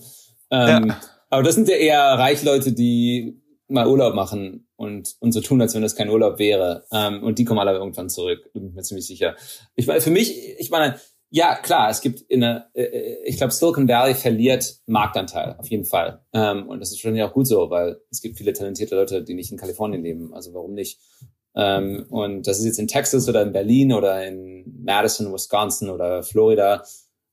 [0.51, 1.01] Ähm, ja.
[1.31, 3.41] Aber das sind ja eher Reichleute, die
[3.71, 6.85] mal Urlaub machen und, und so tun, als wenn das kein Urlaub wäre.
[6.91, 9.35] Ähm, und die kommen alle irgendwann zurück, bin ich mir ziemlich sicher.
[9.75, 10.99] Ich meine, für mich, ich meine,
[11.33, 15.67] ja, klar, es gibt in der, äh, äh, ich glaube, Silicon Valley verliert Marktanteil, auf
[15.69, 16.21] jeden Fall.
[16.33, 19.33] Ähm, und das ist ja auch gut so, weil es gibt viele talentierte Leute, die
[19.33, 20.33] nicht in Kalifornien leben.
[20.33, 20.99] Also warum nicht?
[21.55, 26.21] Ähm, und das ist jetzt in Texas oder in Berlin oder in Madison, Wisconsin oder
[26.21, 26.83] Florida,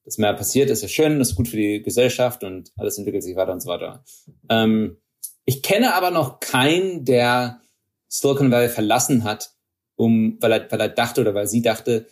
[0.04, 3.34] dass mehr passiert, ist ja schön, ist gut für die Gesellschaft und alles entwickelt sich
[3.34, 4.04] weiter und so weiter.
[4.48, 4.98] Ähm,
[5.44, 7.60] ich kenne aber noch keinen, der
[8.06, 9.54] Silicon Valley verlassen hat,
[9.96, 12.06] um, weil er, weil er dachte oder weil sie dachte,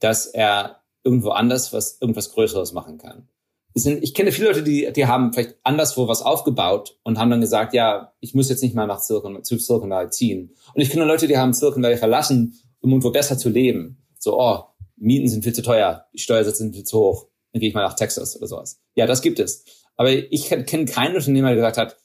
[0.00, 3.28] dass er irgendwo anders was, irgendwas Größeres machen kann.
[3.74, 7.74] Ich kenne viele Leute, die, die haben vielleicht anderswo was aufgebaut und haben dann gesagt,
[7.74, 10.56] ja, ich muss jetzt nicht mal nach Silicon, zu Silicon Valley ziehen.
[10.74, 14.02] Und ich kenne Leute, die haben Silicon Valley verlassen, um irgendwo besser zu leben.
[14.18, 14.64] So, oh,
[14.96, 17.84] Mieten sind viel zu teuer, die Steuersätze sind viel zu hoch, dann gehe ich mal
[17.84, 18.80] nach Texas oder sowas.
[18.94, 19.64] Ja, das gibt es.
[19.94, 21.98] Aber ich kenne keinen Unternehmer, der gesagt hat,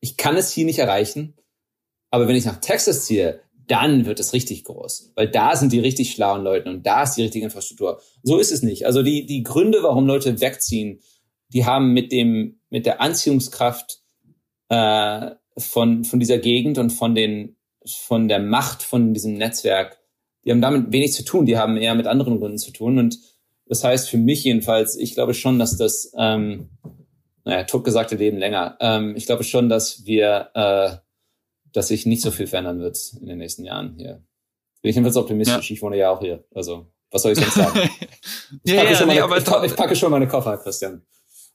[0.00, 1.34] ich kann es hier nicht erreichen,
[2.10, 5.80] aber wenn ich nach Texas ziehe, dann wird es richtig groß, weil da sind die
[5.80, 8.00] richtig schlauen Leute und da ist die richtige Infrastruktur.
[8.22, 8.86] So ist es nicht.
[8.86, 11.00] Also die, die Gründe, warum Leute wegziehen,
[11.48, 14.00] die haben mit dem, mit der Anziehungskraft
[14.68, 19.98] äh, von, von dieser Gegend und von den, von der Macht von diesem Netzwerk,
[20.44, 22.98] die haben damit wenig zu tun, die haben eher mit anderen Gründen zu tun.
[22.98, 23.18] Und
[23.66, 26.70] das heißt für mich jedenfalls, ich glaube schon, dass das, ähm,
[27.44, 28.76] naja, totgesagte Leben länger.
[28.80, 30.96] Ähm, ich glaube schon, dass wir äh,
[31.72, 34.24] dass sich nicht so viel verändern wird in den nächsten Jahren hier.
[34.82, 35.70] Bin ich jedenfalls optimistisch.
[35.70, 35.74] Ja.
[35.74, 36.44] Ich wohne ja auch hier.
[36.54, 37.90] Also, was soll ich sonst sagen?
[38.62, 41.04] Ich, ja, packe, ja, schon nee, meine, ich, ich, packe schon meine Koffer, Christian.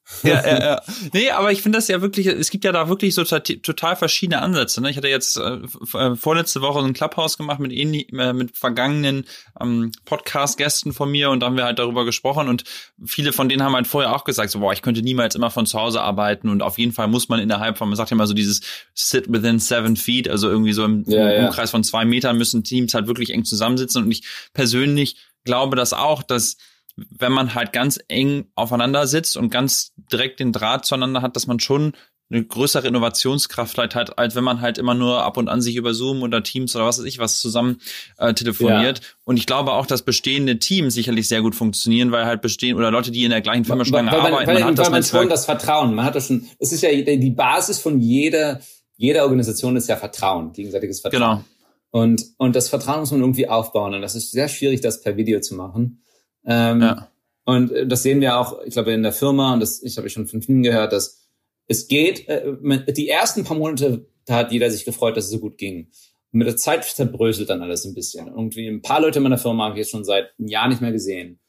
[0.24, 0.82] ja, ja, ja.
[1.14, 4.42] Nee, aber ich finde das ja wirklich, es gibt ja da wirklich so total verschiedene
[4.42, 4.82] Ansätze.
[4.82, 4.90] Ne?
[4.90, 5.60] Ich hatte jetzt äh,
[5.94, 9.26] äh vorletzte Woche so ein Clubhouse gemacht mit, äh, mit vergangenen
[9.60, 12.64] ähm, Podcast-Gästen von mir und da haben wir halt darüber gesprochen und
[13.06, 15.66] viele von denen haben halt vorher auch gesagt, so, boah, ich könnte niemals immer von
[15.66, 18.28] zu Hause arbeiten und auf jeden Fall muss man innerhalb von, man sagt ja immer
[18.28, 18.62] so dieses
[18.94, 22.64] sit within seven feet, also irgendwie so im, ja, im Umkreis von zwei Metern müssen
[22.64, 24.24] Teams halt wirklich eng zusammensitzen und ich
[24.54, 26.58] persönlich glaube das auch, dass
[26.96, 31.48] wenn man halt ganz eng aufeinander sitzt und ganz direkt den Draht zueinander hat, dass
[31.48, 31.94] man schon
[32.32, 35.76] eine größere Innovationskraft halt hat, als wenn man halt immer nur ab und an sich
[35.76, 37.80] über Zoom oder Teams oder was weiß ich was zusammen
[38.18, 39.00] äh, telefoniert.
[39.00, 39.06] Ja.
[39.26, 42.90] Und ich glaube auch, dass bestehende Teams sicherlich sehr gut funktionieren, weil halt bestehen oder
[42.90, 45.30] Leute, die in der gleichen Firma schon lange arbeiten, weil, man hat das man schon
[45.30, 45.94] das Vertrauen.
[45.94, 46.48] Man hat das schon.
[46.58, 48.62] Es ist ja die Basis von jeder
[48.96, 51.22] jeder Organisation ist ja Vertrauen, gegenseitiges Vertrauen.
[51.22, 51.44] Genau.
[51.90, 55.18] Und und das Vertrauen muss man irgendwie aufbauen und das ist sehr schwierig, das per
[55.18, 56.02] Video zu machen.
[56.46, 57.12] Ähm, ja.
[57.46, 60.10] Und äh, das sehen wir auch, ich glaube, in der Firma, und das ich habe
[60.10, 61.28] schon von vielen gehört, dass
[61.68, 62.54] es geht, äh,
[62.94, 65.88] die ersten paar Monate, da hat jeder sich gefreut, dass es so gut ging.
[66.32, 68.28] Und mit der Zeit zerbröselt dann alles ein bisschen.
[68.28, 70.82] Irgendwie ein paar Leute in meiner Firma habe ich jetzt schon seit einem Jahr nicht
[70.82, 71.40] mehr gesehen.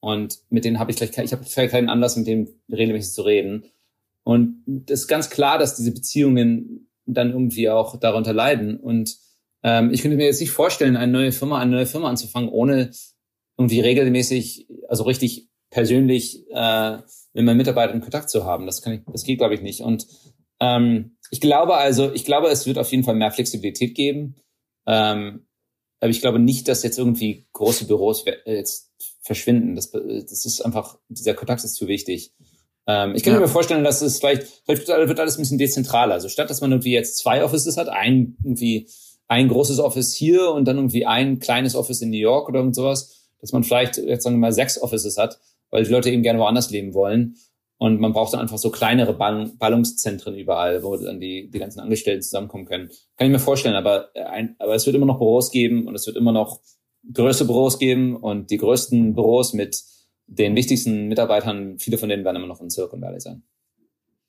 [0.00, 3.22] Und mit denen habe ich gleich, ich habe vielleicht keinen Anlass, mit denen regelmäßig zu
[3.22, 3.64] reden.
[4.24, 8.78] Und das ist ganz klar, dass diese Beziehungen dann irgendwie auch darunter leiden.
[8.78, 9.16] Und
[9.62, 12.90] ähm, ich könnte mir jetzt nicht vorstellen, eine neue Firma, eine neue Firma anzufangen, ohne
[13.58, 16.98] irgendwie regelmäßig, also richtig persönlich äh,
[17.32, 18.66] mit meinen Mitarbeitern in Kontakt zu haben.
[18.66, 19.80] Das kann ich, das geht, glaube ich, nicht.
[19.80, 20.06] Und
[20.60, 24.36] ähm, ich glaube also, ich glaube, es wird auf jeden Fall mehr Flexibilität geben.
[24.86, 25.46] Ähm,
[26.00, 28.92] aber ich glaube nicht, dass jetzt irgendwie große Büros jetzt
[29.22, 29.74] verschwinden.
[29.74, 32.32] Das, das ist einfach, dieser Kontakt ist zu wichtig.
[32.86, 33.40] Ähm, ich kann ja.
[33.40, 36.14] mir vorstellen, dass es vielleicht, vielleicht wird alles ein bisschen dezentraler.
[36.14, 38.88] Also statt, dass man irgendwie jetzt zwei Offices hat, ein irgendwie
[39.28, 42.76] ein großes Office hier und dann irgendwie ein kleines Office in New York oder irgend
[42.76, 45.38] sowas, dass man vielleicht jetzt sagen wir mal sechs Offices hat,
[45.70, 47.36] weil die Leute eben gerne woanders leben wollen.
[47.78, 51.80] Und man braucht dann einfach so kleinere Ballung, Ballungszentren überall, wo dann die, die ganzen
[51.80, 52.88] Angestellten zusammenkommen können.
[53.16, 55.94] Kann ich mir vorstellen, aber, äh, ein, aber es wird immer noch Büros geben und
[55.94, 56.60] es wird immer noch
[57.12, 59.82] größere Büros geben und die größten Büros mit
[60.26, 63.42] den wichtigsten Mitarbeitern, viele von denen werden immer noch in Silicon Valley sein.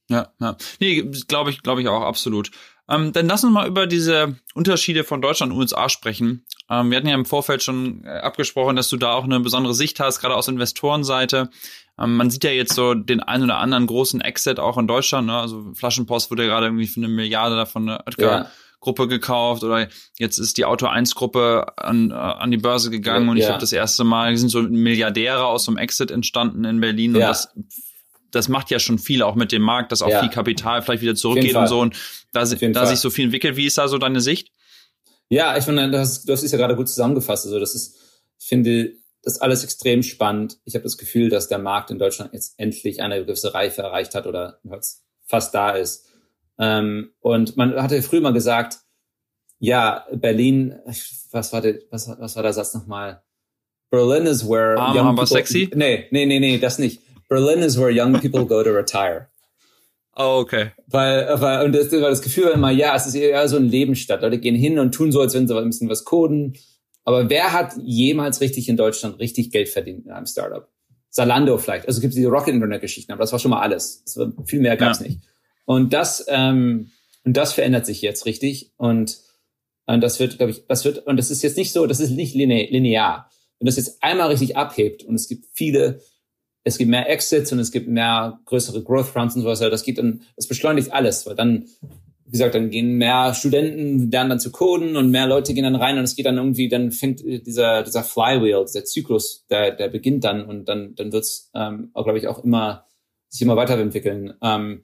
[0.09, 0.57] Ja, ja.
[0.79, 2.51] Nee, glaube ich, glaube ich auch absolut.
[2.89, 6.45] Ähm, dann lass uns mal über diese Unterschiede von Deutschland und USA sprechen.
[6.69, 9.73] Ähm, wir hatten ja im Vorfeld schon äh, abgesprochen, dass du da auch eine besondere
[9.73, 11.49] Sicht hast, gerade aus Investorenseite.
[11.99, 15.27] Ähm, man sieht ja jetzt so den einen oder anderen großen Exit auch in Deutschland.
[15.27, 15.37] Ne?
[15.37, 18.51] Also Flaschenpost wurde ja gerade irgendwie für eine Milliarde davon eine Oetker ja.
[18.79, 19.87] Gruppe gekauft oder
[20.17, 23.43] jetzt ist die Auto 1 Gruppe an, äh, an die Börse gegangen ja, und ich
[23.43, 23.49] ja.
[23.49, 27.21] habe das erste Mal, sind so Milliardäre aus so einem Exit entstanden in Berlin und
[27.21, 27.49] das
[28.32, 30.21] das macht ja schon viel auch mit dem Markt, dass auch ja.
[30.21, 31.95] viel Kapital vielleicht wieder zurückgeht und so und
[32.34, 33.55] da, da sich so viel entwickelt.
[33.55, 34.51] Wie ist da so deine Sicht?
[35.30, 37.45] Ja, ich finde, das, das ist ja gerade gut zusammengefasst.
[37.45, 37.97] Also das ist,
[38.39, 40.57] ich finde, das alles extrem spannend.
[40.63, 44.15] Ich habe das Gefühl, dass der Markt in Deutschland jetzt endlich eine gewisse Reife erreicht
[44.15, 44.59] hat oder
[45.25, 46.05] fast da ist.
[46.57, 48.80] Ähm, und man hatte früher mal gesagt,
[49.59, 50.75] ja, Berlin,
[51.32, 53.21] was war der, was, was war der Satz nochmal?
[53.89, 55.69] Berlin is where Arm, young aber people, sexy?
[55.73, 57.01] Nee, nee, nee, nee, das nicht.
[57.30, 59.30] Berlin is where young people go to retire.
[60.19, 60.71] Oh, okay.
[60.88, 63.69] Weil, weil und das war das Gefühl war immer, ja, es ist eher so ein
[63.69, 64.23] Lebensstadt.
[64.23, 66.57] Leute gehen hin und tun so, als wenn sie ein bisschen was coden.
[67.03, 70.67] Aber wer hat jemals richtig in Deutschland richtig Geld verdient in einem Startup?
[71.11, 71.88] Salando vielleicht.
[71.88, 74.03] Also es gibt diese Rocket Internet Geschichten, aber das war schon mal alles.
[74.15, 75.05] War, viel mehr gab's ja.
[75.05, 75.19] nicht.
[75.65, 76.89] Und das, ähm,
[77.23, 78.71] und das verändert sich jetzt richtig.
[78.78, 79.19] Und,
[79.86, 82.09] und das wird, glaube ich, das wird, und das ist jetzt nicht so, das ist
[82.09, 83.30] nicht linear.
[83.59, 86.01] Wenn das jetzt einmal richtig abhebt und es gibt viele
[86.68, 89.59] es gibt mehr Exits und es gibt mehr größere Growth Rounds und sowas.
[89.59, 91.65] Das geht dann, das beschleunigt alles, weil dann,
[92.26, 95.76] wie gesagt, dann gehen mehr Studenten lernen dann zu coden und mehr Leute gehen dann
[95.76, 99.88] rein und es geht dann irgendwie, dann fängt dieser, dieser Flywheel, dieser Zyklus, der, der
[99.88, 102.86] beginnt dann und dann, dann wird's, ähm, glaube ich, auch immer,
[103.30, 104.34] sich immer weiterentwickeln.
[104.41, 104.84] Ähm,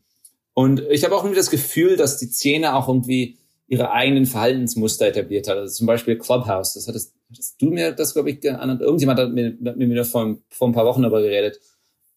[0.54, 5.08] und ich habe auch irgendwie das Gefühl, dass die Szene auch irgendwie ihre eigenen Verhaltensmuster
[5.08, 5.58] etabliert hat.
[5.58, 8.82] Also zum Beispiel Clubhouse, das hattest, hattest du mir das, glaube ich, geändert.
[8.82, 11.60] Irgendjemand hat mit, mit mir vor, vor ein paar Wochen darüber geredet.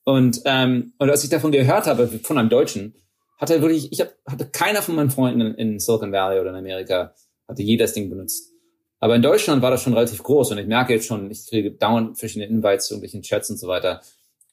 [0.06, 2.94] Und, ähm, und als ich davon gehört habe, von einem Deutschen,
[3.38, 6.56] hatte wirklich, ich hab, hatte keiner von meinen Freunden in, in Silicon Valley oder in
[6.56, 7.12] Amerika,
[7.48, 8.52] hatte jedes Ding benutzt.
[9.00, 11.72] Aber in Deutschland war das schon relativ groß und ich merke jetzt schon, ich kriege
[11.72, 14.00] dauernd verschiedene Invites zu irgendwelchen Chats und so weiter.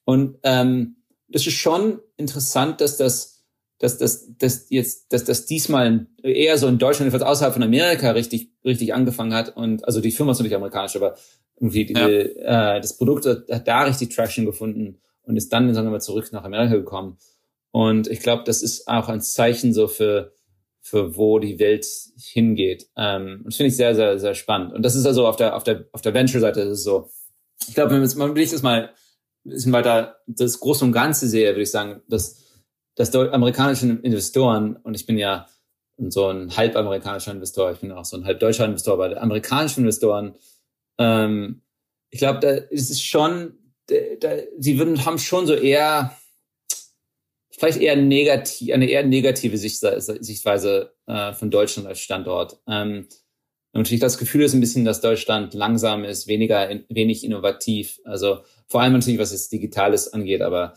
[0.05, 0.95] Und ähm,
[1.27, 3.45] das ist schon interessant, dass das,
[3.77, 8.09] dass das, dass jetzt, dass das diesmal eher so in Deutschland, jedenfalls außerhalb von Amerika
[8.09, 9.55] richtig, richtig angefangen hat.
[9.55, 11.15] Und also die Firma ist natürlich amerikanisch, aber
[11.57, 12.75] irgendwie die, ja.
[12.77, 16.31] äh, das Produkt hat da richtig Traction gefunden und ist dann, sagen wir mal, zurück
[16.31, 17.17] nach Amerika gekommen.
[17.71, 20.33] Und ich glaube, das ist auch ein Zeichen so für,
[20.81, 22.87] für wo die Welt hingeht.
[22.95, 24.73] Ähm, das finde ich sehr, sehr, sehr spannend.
[24.73, 27.09] Und das ist also auf der, auf der, auf der Venture-Seite ist es so.
[27.67, 28.89] Ich glaube, wenn man ich das mal
[29.45, 32.41] ein bisschen weiter das Große und Ganze sehe, würde ich sagen, dass,
[32.95, 35.47] dass amerikanische Investoren, und ich bin ja
[35.97, 39.79] so ein halb amerikanischer Investor, ich bin auch so ein halb deutscher Investor, aber amerikanische
[39.79, 40.35] Investoren,
[40.97, 41.61] ähm,
[42.09, 43.57] ich glaube, da ist es schon,
[44.57, 46.15] sie würden, haben schon so eher,
[47.51, 52.59] vielleicht eher negativ, eine eher negative Sichtweise äh, von Deutschland als Standort.
[52.67, 53.07] Ähm,
[53.73, 57.99] natürlich das Gefühl ist ein bisschen, dass Deutschland langsam ist, weniger, wenig innovativ.
[58.03, 60.75] Also vor allem natürlich, was es Digitales angeht, aber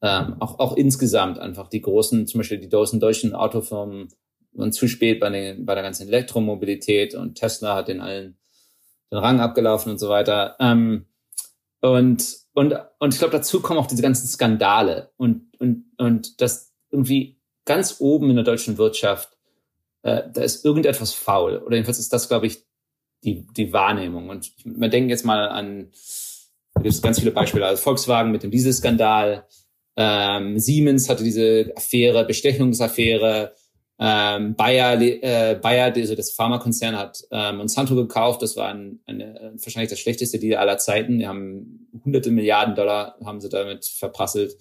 [0.00, 4.08] ähm, auch, auch insgesamt einfach die großen, zum Beispiel die großen deutschen Autofirmen
[4.52, 8.38] waren zu spät bei, den, bei der ganzen Elektromobilität und Tesla hat den allen
[9.10, 10.56] den Rang abgelaufen und so weiter.
[10.60, 11.06] Ähm,
[11.80, 16.72] und, und, und ich glaube, dazu kommen auch diese ganzen Skandale und, und, und das
[16.90, 19.30] irgendwie ganz oben in der deutschen Wirtschaft,
[20.02, 21.58] äh, da ist irgendetwas faul.
[21.58, 22.64] Oder jedenfalls ist das, glaube ich,
[23.22, 24.28] die, die Wahrnehmung.
[24.28, 25.92] Und man denkt jetzt mal an,
[26.74, 29.46] da gibt es ganz viele Beispiele, also Volkswagen mit dem Dieselskandal,
[29.96, 33.54] ähm, Siemens hatte diese Affäre, Bestechungsaffäre,
[34.00, 38.42] ähm, Bayer, äh, Bayer, also das Pharmakonzern hat äh, Monsanto gekauft.
[38.42, 41.18] Das war ein, eine, wahrscheinlich das schlechteste Deal aller Zeiten.
[41.18, 44.56] Die haben hunderte Milliarden Dollar haben sie damit verprasselt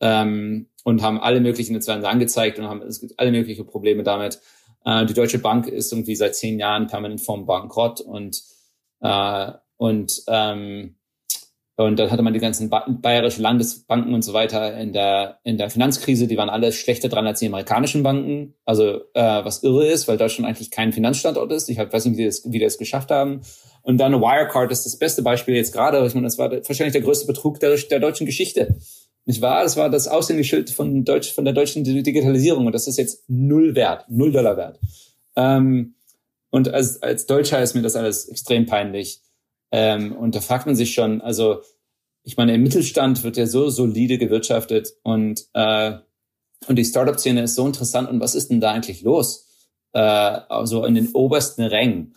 [0.00, 4.40] ähm, und haben alle möglichen Netzwerke angezeigt und haben es gibt alle möglichen Probleme damit.
[4.86, 8.42] Äh, die Deutsche Bank ist irgendwie seit zehn Jahren permanent vorm Bankrott und
[9.02, 10.96] äh, und ähm,
[11.86, 15.56] und dann hatte man die ganzen ba bayerische Landesbanken und so weiter in der, in
[15.56, 18.52] der Finanzkrise, die waren alle schlechter dran als die amerikanischen Banken.
[18.66, 21.70] Also äh, was irre ist, weil Deutschland eigentlich kein Finanzstandort ist.
[21.70, 23.40] Ich hab, weiß nicht, wie die, das, wie die das geschafft haben.
[23.80, 26.06] Und dann Wirecard ist das beste Beispiel jetzt gerade.
[26.06, 28.76] Ich meine, das war wahrscheinlich der größte Betrug der, der deutschen Geschichte.
[29.24, 29.62] Nicht wahr?
[29.62, 32.66] Das war das Aushängeschild von, Deutsch, von der deutschen Digitalisierung.
[32.66, 34.80] Und das ist jetzt null wert, null Dollar wert.
[35.34, 35.94] Ähm,
[36.50, 39.22] und als, als Deutscher ist mir das alles extrem peinlich.
[39.72, 41.62] Ähm, und da fragt man sich schon, also
[42.22, 45.98] ich meine, im Mittelstand wird ja so solide gewirtschaftet und, äh,
[46.66, 48.10] und die Startup-Szene ist so interessant.
[48.10, 49.48] Und was ist denn da eigentlich los?
[49.92, 52.14] Äh, also in den obersten Rängen.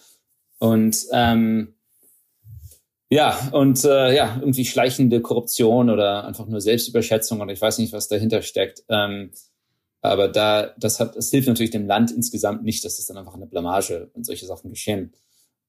[0.59, 1.75] Und ähm,
[3.09, 7.93] ja, und äh, ja, irgendwie schleichende Korruption oder einfach nur Selbstüberschätzung oder ich weiß nicht,
[7.93, 8.83] was dahinter steckt.
[8.89, 9.31] Ähm,
[10.01, 13.35] aber da, das hat, das hilft natürlich dem Land insgesamt nicht, dass es dann einfach
[13.35, 15.13] eine Blamage und solche Sachen geschehen.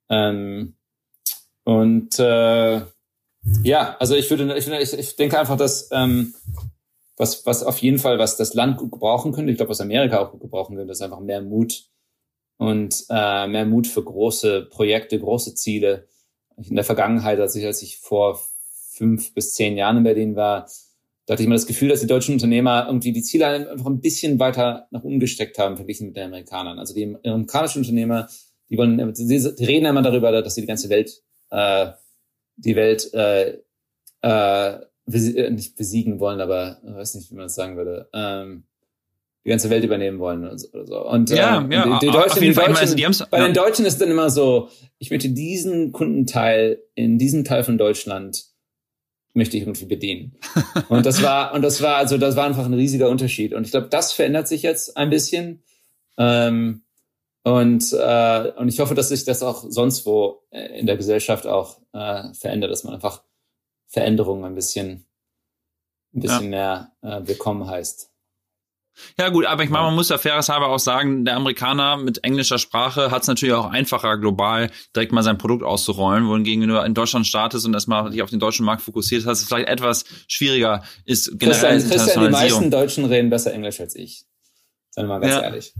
[0.08, 0.74] Ähm,
[1.64, 2.82] und äh,
[3.62, 6.34] ja, also ich würde, ich, ich, denke einfach, dass ähm,
[7.16, 10.18] was, was auf jeden Fall, was das Land gut gebrauchen könnte, ich glaube, was Amerika
[10.18, 11.84] auch gut gebrauchen könnte, ist einfach mehr Mut
[12.56, 16.06] und äh, mehr Mut für große Projekte, große Ziele.
[16.56, 18.40] In der Vergangenheit, als ich, als ich vor
[18.90, 20.68] fünf bis zehn Jahren in Berlin war,
[21.26, 24.00] da hatte ich immer das Gefühl, dass die deutschen Unternehmer irgendwie die Ziele einfach ein
[24.00, 26.78] bisschen weiter nach unten gesteckt haben, verglichen mit den Amerikanern.
[26.78, 28.28] Also die amerikanischen Unternehmer,
[28.68, 31.22] die wollen, die reden immer darüber, dass sie die ganze Welt
[31.54, 31.92] äh,
[32.56, 33.58] die Welt äh,
[34.22, 38.08] äh, nicht besiegen wollen, aber ich weiß nicht, wie man das sagen würde.
[38.12, 38.64] Ähm,
[39.44, 41.06] die ganze Welt übernehmen wollen oder so.
[41.06, 43.44] Und, ja, ähm, ja, die, die Deutschen, die Deutschen also die bei ja.
[43.44, 48.46] den Deutschen ist dann immer so, ich möchte diesen Kundenteil in diesem Teil von Deutschland
[49.34, 50.38] möchte ich irgendwie bedienen.
[50.88, 53.52] und das war, und das war, also das war einfach ein riesiger Unterschied.
[53.52, 55.62] Und ich glaube, das verändert sich jetzt ein bisschen.
[56.16, 56.83] Ähm,
[57.44, 61.46] und, äh, und ich hoffe, dass sich das auch sonst wo äh, in der Gesellschaft
[61.46, 63.22] auch äh, verändert, dass man einfach
[63.86, 65.06] Veränderungen ein bisschen,
[66.14, 66.88] ein bisschen ja.
[67.02, 68.10] mehr äh, willkommen heißt.
[69.18, 72.58] Ja gut, aber ich meine, man muss ja fairerweise auch sagen, der Amerikaner mit englischer
[72.58, 76.80] Sprache hat es natürlich auch einfacher, global direkt mal sein Produkt auszurollen, wohingegen wenn du
[76.80, 80.04] in Deutschland startest und erstmal dich auf den deutschen Markt fokussiert hast, es vielleicht etwas
[80.28, 84.24] schwieriger ist generell Christian, Christian, die meisten Deutschen reden besser Englisch als ich.
[84.90, 85.42] Seien wir mal ganz ja.
[85.42, 85.74] ehrlich.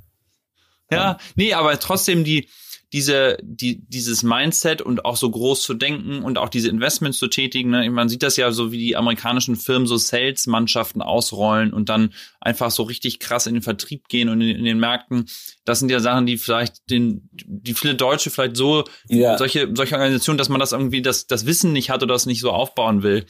[0.91, 2.49] Ja, nee, aber trotzdem die,
[2.95, 7.27] diese, die, dieses Mindset und auch so groß zu denken und auch diese Investments zu
[7.27, 7.71] tätigen.
[7.71, 7.91] Ne?
[7.91, 12.71] Man sieht das ja so, wie die amerikanischen Firmen so Sales-Mannschaften ausrollen und dann einfach
[12.71, 15.27] so richtig krass in den Vertrieb gehen und in, in, den Märkten.
[15.65, 19.39] Das sind ja Sachen, die vielleicht den, die viele Deutsche vielleicht so, ja.
[19.39, 22.41] solche, solche Organisationen, dass man das irgendwie, das, das Wissen nicht hat oder das nicht
[22.41, 23.27] so aufbauen will.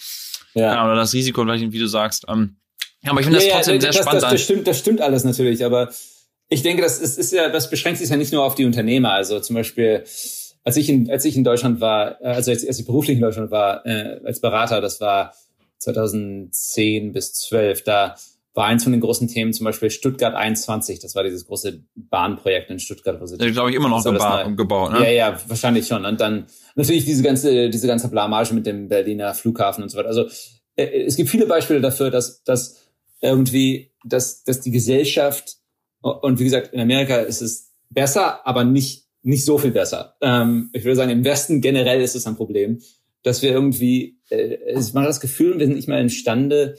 [0.53, 0.75] Ja.
[0.75, 2.27] ja oder das Risiko vielleicht, wie du sagst.
[2.29, 2.57] Ähm,
[3.03, 4.23] ja, aber ich finde das ja, trotzdem sehr das, spannend.
[4.25, 5.91] Das, das, stimmt, das stimmt alles natürlich, aber
[6.49, 9.13] ich denke, das ist, ist ja, das beschränkt sich ja nicht nur auf die Unternehmer.
[9.13, 10.05] Also zum Beispiel,
[10.63, 13.23] als ich in, als ich in Deutschland war, äh, also als, als ich beruflich in
[13.23, 15.35] Deutschland war, äh, als Berater, das war
[15.79, 18.15] 2010 bis 12, da
[18.55, 21.01] war eins von den großen Themen zum Beispiel Stuttgart 21.
[21.01, 23.21] Das war dieses große Bahnprojekt in Stuttgart.
[23.21, 25.01] Wo sie ja, glaube ich, immer noch geba gebaut, ne?
[25.01, 26.05] Ja, ja, wahrscheinlich schon.
[26.05, 30.09] Und dann natürlich diese ganze, diese ganze Blamage mit dem Berliner Flughafen und so weiter.
[30.09, 30.29] Also
[30.77, 32.77] äh, es gibt viele Beispiele dafür, dass, dass
[33.21, 35.57] irgendwie, dass, dass die Gesellschaft
[36.13, 40.17] und wie gesagt, in Amerika ist es besser, aber nicht, nicht so viel besser.
[40.21, 42.81] Ähm, ich würde sagen, im Westen generell ist es ein Problem.
[43.25, 44.59] dass wir irgendwie, äh,
[44.93, 46.77] war das Gefühl, wir sind nicht mehr imstande,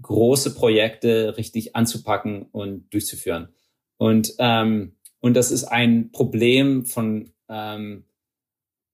[0.00, 3.48] große Projekte richtig anzupacken und durchzuführen.
[3.96, 8.04] Und, ähm, und das ist ein Problem von, ähm,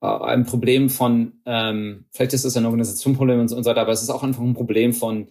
[0.01, 4.03] äh, ein Problem von, ähm, vielleicht ist das ein Organisationproblem und so weiter, aber es
[4.03, 5.29] ist auch einfach ein Problem von,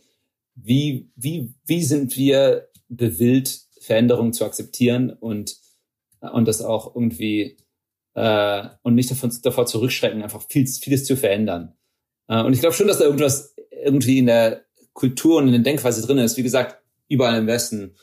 [0.54, 5.58] wie, wie, wie sind wir gewillt, Veränderungen zu akzeptieren und,
[6.20, 7.58] und das auch irgendwie
[8.16, 11.76] äh, und nicht davon, davor zurückschrecken, einfach viel, vieles zu verändern.
[12.28, 14.64] Äh, und ich glaube schon, dass da irgendwas irgendwie in der
[14.94, 16.38] Kultur und in der Denkweise drin ist.
[16.38, 17.96] Wie gesagt, überall im Westen.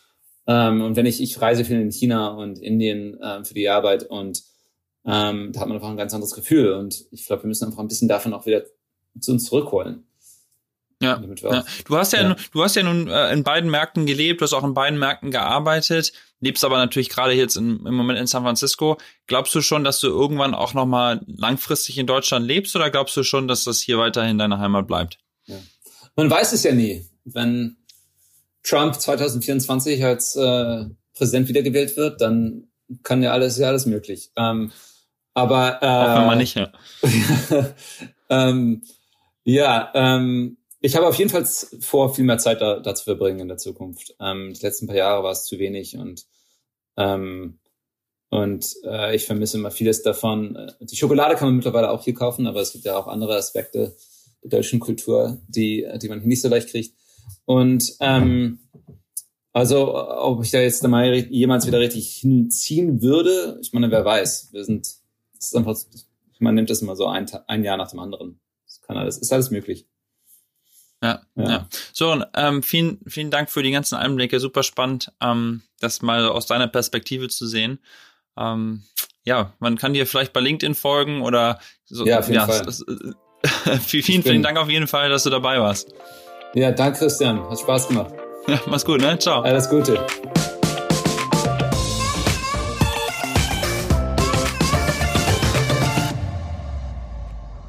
[0.47, 4.05] Ähm, und wenn ich, ich reise viel in China und Indien ähm, für die Arbeit
[4.05, 4.43] und
[5.07, 6.73] ähm, da hat man einfach ein ganz anderes Gefühl.
[6.73, 8.65] Und ich glaube, wir müssen einfach ein bisschen davon auch wieder
[9.19, 10.05] zu uns zurückholen.
[11.03, 11.65] Ja, ja.
[11.87, 14.53] Du hast ja, ja, du hast ja nun äh, in beiden Märkten gelebt, du hast
[14.53, 18.43] auch in beiden Märkten gearbeitet, lebst aber natürlich gerade jetzt in, im Moment in San
[18.43, 18.99] Francisco.
[19.27, 23.17] Glaubst du schon, dass du irgendwann auch noch mal langfristig in Deutschland lebst oder glaubst
[23.17, 25.19] du schon, dass das hier weiterhin deine Heimat bleibt?
[25.47, 25.57] Ja.
[26.17, 27.07] Man weiß es ja nie.
[27.25, 27.79] Wenn
[28.63, 30.85] Trump 2024 als äh,
[31.15, 32.69] Präsident wiedergewählt wird, dann
[33.03, 34.33] kann ja alles ja alles möglich.
[34.37, 34.71] Ähm,
[35.33, 36.73] aber äh, Hoffen wir nicht, ja.
[38.29, 38.83] ähm,
[39.45, 41.45] ja, ähm, ich habe auf jeden Fall
[41.81, 44.15] vor, viel mehr Zeit da, da zu verbringen in der Zukunft.
[44.21, 46.27] Ähm, die letzten paar Jahre war es zu wenig und
[46.97, 47.59] ähm,
[48.33, 50.71] und äh, ich vermisse immer vieles davon.
[50.81, 53.97] Die Schokolade kann man mittlerweile auch hier kaufen, aber es gibt ja auch andere Aspekte
[54.43, 56.95] der deutschen Kultur, die die man hier nicht so leicht kriegt.
[57.45, 58.61] Und ähm,
[59.53, 64.51] also, ob ich da jetzt mal jemals wieder richtig hinziehen würde, ich meine, wer weiß.
[64.53, 64.87] Wir sind,
[65.35, 65.77] das ist einfach,
[66.39, 68.41] man nimmt das immer so ein, ein Jahr nach dem anderen.
[68.67, 69.89] Das kann alles, ist alles möglich.
[71.03, 71.51] Ja, ja.
[71.51, 71.69] ja.
[71.93, 74.39] So, ähm, vielen, vielen Dank für die ganzen Einblicke.
[74.41, 77.79] Super spannend, ähm, das mal aus deiner Perspektive zu sehen.
[78.39, 78.83] Ähm,
[79.25, 82.05] ja, man kann dir vielleicht bei LinkedIn folgen oder so.
[82.07, 82.63] Ja, auf jeden ja, Fall.
[82.63, 85.93] Das, äh, vielen, vielen Dank auf jeden Fall, dass du dabei warst.
[86.55, 87.49] Ja, danke Christian.
[87.49, 88.13] Hat Spaß gemacht.
[88.47, 89.19] Ja, mach's gut, ne?
[89.19, 89.43] Ciao.
[89.43, 90.07] Alles Gute.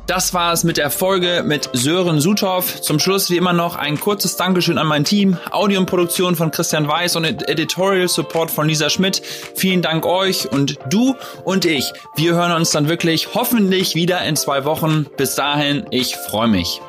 [0.07, 2.81] Das war es mit der Folge mit Sören Suthoff.
[2.81, 6.51] Zum Schluss wie immer noch ein kurzes Dankeschön an mein Team, Audio und Produktion von
[6.51, 9.21] Christian Weiß und Editorial Support von Lisa Schmidt.
[9.55, 11.93] Vielen Dank euch und du und ich.
[12.15, 15.05] Wir hören uns dann wirklich hoffentlich wieder in zwei Wochen.
[15.17, 16.81] Bis dahin, ich freue mich.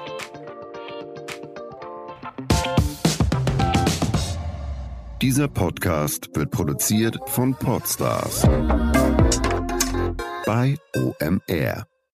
[5.23, 8.43] Dieser Podcast wird produziert von Podstars
[10.45, 11.91] bei OMR.